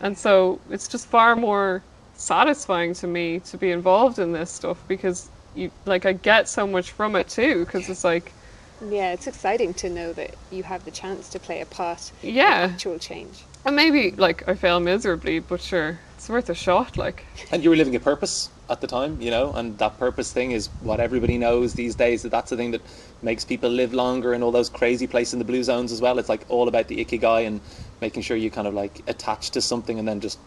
[0.00, 1.82] And so it's just far more
[2.14, 6.66] satisfying to me to be involved in this stuff because you like I get so
[6.66, 8.32] much from it too because it's like
[8.80, 12.64] Yeah, it's exciting to know that you have the chance to play a part Yeah.
[12.66, 13.44] in actual change.
[13.64, 17.70] and maybe like I fail miserably, but sure, it's worth a shot like and you
[17.70, 21.00] were living a purpose at the time, you know, and that purpose thing is what
[21.00, 22.82] everybody knows these days that that's the thing that
[23.22, 26.18] makes people live longer in all those crazy places in the blue zones as well.
[26.18, 27.60] It's like all about the ikigai and
[28.00, 30.38] making sure you kind of like attach to something and then just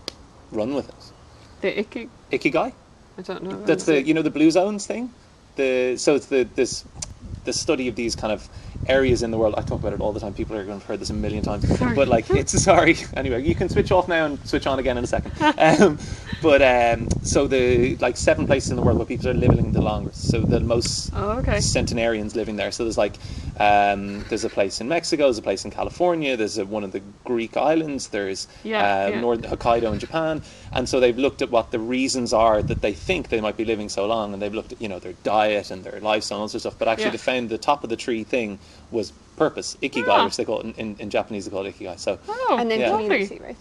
[0.51, 0.95] run with it.
[1.61, 2.71] the icky Ikigai?
[3.17, 3.61] I don't know.
[3.65, 5.11] That's the you know the blue zones thing.
[5.57, 6.85] The so it's the this
[7.43, 8.49] the study of these kind of
[8.87, 9.55] areas in the world.
[9.57, 10.33] I talk about it all the time.
[10.33, 11.65] People are going to have heard this a million times.
[11.79, 12.97] But like, it's sorry.
[13.15, 15.31] Anyway, you can switch off now and switch on again in a second.
[15.61, 15.99] Um,
[16.41, 19.81] but um, so the like seven places in the world where people are living the
[19.81, 20.29] longest.
[20.29, 21.59] So the most Oh, okay.
[21.59, 22.71] centenarians living there.
[22.71, 23.13] So there's like
[23.59, 26.91] um, there's a place in Mexico, there's a place in California, there's a, one of
[26.93, 29.19] the Greek islands, there's Yeah, uh, yeah.
[29.21, 30.41] North Hokkaido in Japan,
[30.73, 33.65] and so they've looked at what the reasons are that they think they might be
[33.65, 36.41] living so long, and they've looked at you know their diet and their lifestyle and
[36.43, 36.79] all sorts of stuff.
[36.79, 37.11] But actually, Yeah.
[37.11, 38.57] they found the top of the tree thing
[38.91, 40.25] was purpose, ikigai, Ah.
[40.25, 41.45] which they call it in, in, in Japanese.
[41.45, 41.97] They call it ikigai.
[41.99, 42.91] So Oh, and then Yeah.
[42.91, 43.55] community, right?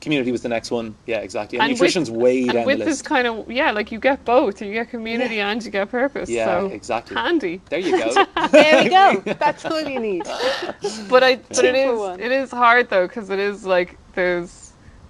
[0.00, 0.96] community was the next one.
[1.06, 1.58] Yeah, exactly.
[1.58, 4.00] And, And with- nutrition's way And down with the this kind of yeah, like you
[4.00, 4.60] get both.
[4.60, 6.28] You get community and you get purpose.
[6.28, 7.14] Yeah, so exactly.
[7.16, 7.60] handy.
[7.70, 8.26] There you go.
[8.50, 9.22] There we go.
[9.44, 10.24] That's all you need.
[10.24, 12.20] But I but it Two for is one.
[12.20, 14.61] it is hard though because it is like there's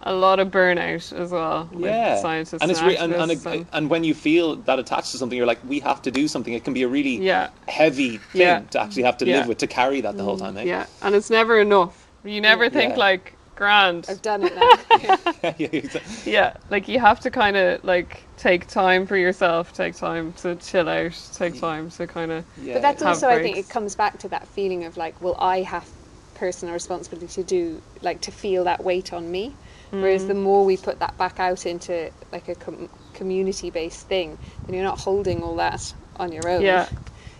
[0.04, 3.30] a lot of burnout as well with yeah, scientists and and, it's re- and, and,
[3.30, 6.10] activists and, and when you feel that attached to something, you're like, we have to
[6.10, 6.52] do something.
[6.54, 8.60] It can be a really yeah heavy thing Yeah.
[8.70, 9.38] to actually have to Yeah.
[9.38, 10.56] live with to carry that the whole time.
[10.56, 10.64] Eh?
[10.64, 12.08] yeah and it's never enough.
[12.24, 12.98] You never think Yeah.
[12.98, 14.06] like grand.
[14.08, 14.54] I've done it
[15.42, 15.54] now.
[15.58, 16.32] yeah, exactly.
[16.32, 20.56] Yeah, like you have to kind of like take time for yourself, take time to
[20.56, 23.68] chill out, take time to kind of Yeah, But that's Have also, I think, it
[23.68, 25.88] comes back to that feeling of like, well, I have
[26.34, 29.54] personal responsibility to do, like, to feel that weight on me.
[29.92, 30.28] Whereas Mm.
[30.28, 34.84] the more we put that back out into like a com- community-based thing, then you're
[34.84, 36.62] not holding all that on your own.
[36.62, 36.88] yeah,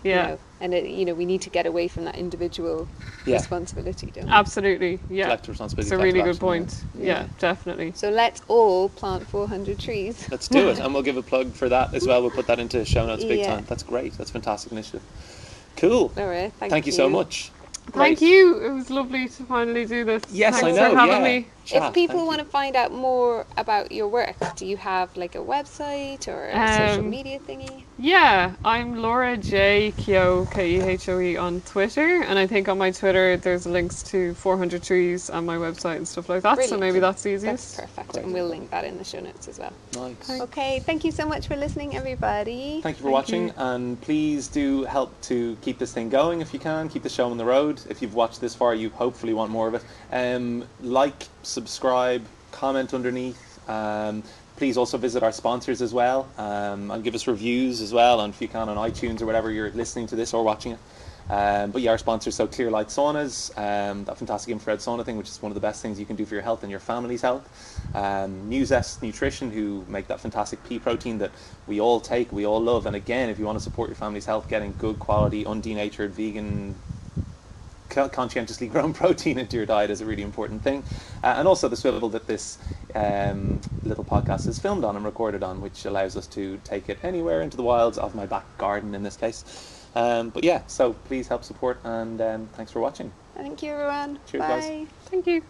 [0.03, 0.39] you yeah, know.
[0.61, 2.87] And it, you know, we need to get away from that individual
[3.25, 3.35] Yeah.
[3.37, 4.31] responsibility, don't we?
[4.31, 5.25] absolutely, yeah.
[5.25, 5.87] Collective responsibility.
[5.87, 6.83] It's a really good action, point.
[6.97, 7.05] yeah.
[7.05, 7.91] Yeah, definitely.
[7.95, 10.27] So let's all plant 400 trees.
[10.31, 12.21] Let's do it, and we'll give a plug for that as well.
[12.21, 13.55] We'll put that into show notes big Yeah.
[13.55, 13.65] time.
[13.67, 14.13] That's great.
[14.17, 15.01] That's a fantastic initiative.
[15.77, 16.11] Cool.
[16.17, 16.51] All right.
[16.59, 17.51] Thank, Thank you so much.
[17.91, 18.59] Thank you.
[18.63, 20.23] It was lovely to finally do this.
[20.31, 20.91] Yes, Thanks I know.
[20.91, 21.39] for having yeah.
[21.39, 21.47] me.
[21.65, 25.35] Chat, if people want to find out more about your work, do you have like
[25.35, 27.83] a website or a social Um, media thingy?
[27.97, 32.67] Yeah, I'm Laura J Kehoe K E H O E on Twitter, and I think
[32.67, 36.61] on my Twitter there's links to 400 trees and my website and stuff like that.
[36.65, 37.77] So maybe that's the That's easiest.
[37.79, 38.25] perfect, Great.
[38.25, 39.71] and we'll link that in the show notes as well.
[39.95, 40.41] Nice.
[40.41, 42.81] Okay, thank you so much for listening, everybody.
[42.83, 43.53] Thank you for Thank watching, you.
[43.57, 46.89] and please do help to keep this thing going if you can.
[46.89, 47.79] Keep the show on the road.
[47.89, 49.85] If you've watched this far, you hopefully want more of it.
[50.11, 53.69] Um, like, subscribe, comment underneath.
[53.69, 54.23] Um,
[54.55, 58.21] please also visit our sponsors as well, um, and give us reviews as well.
[58.21, 60.79] And if you can on iTunes or whatever you're listening to this or watching it.
[61.29, 65.17] Um, but yeah, our sponsors, so Clear Light Saunas, um, that fantastic infrared sauna thing,
[65.17, 66.81] which is one of the best things you can do for your health and your
[66.81, 67.79] family's health.
[67.95, 71.31] Um, Nuzest Nutrition, who make that fantastic pea protein that
[71.65, 72.85] we all take, we all love.
[72.87, 76.75] And again, if you want to support your family's health, getting good quality, undenatured, vegan,
[77.93, 80.83] conscientiously grown protein into your diet is a really important thing.
[81.23, 82.57] Uh, and also the swivel that this
[82.95, 86.99] um, little podcast is filmed on and recorded on, which allows us to take it
[87.03, 89.43] anywhere into the wilds of my back garden in this case.
[89.95, 93.11] Um, but yeah, so please help support and um, thanks for watching.
[93.35, 94.19] Thank you, everyone.
[94.27, 94.47] Cheers, Bye.
[94.47, 94.87] guys.
[95.05, 95.43] Thank you.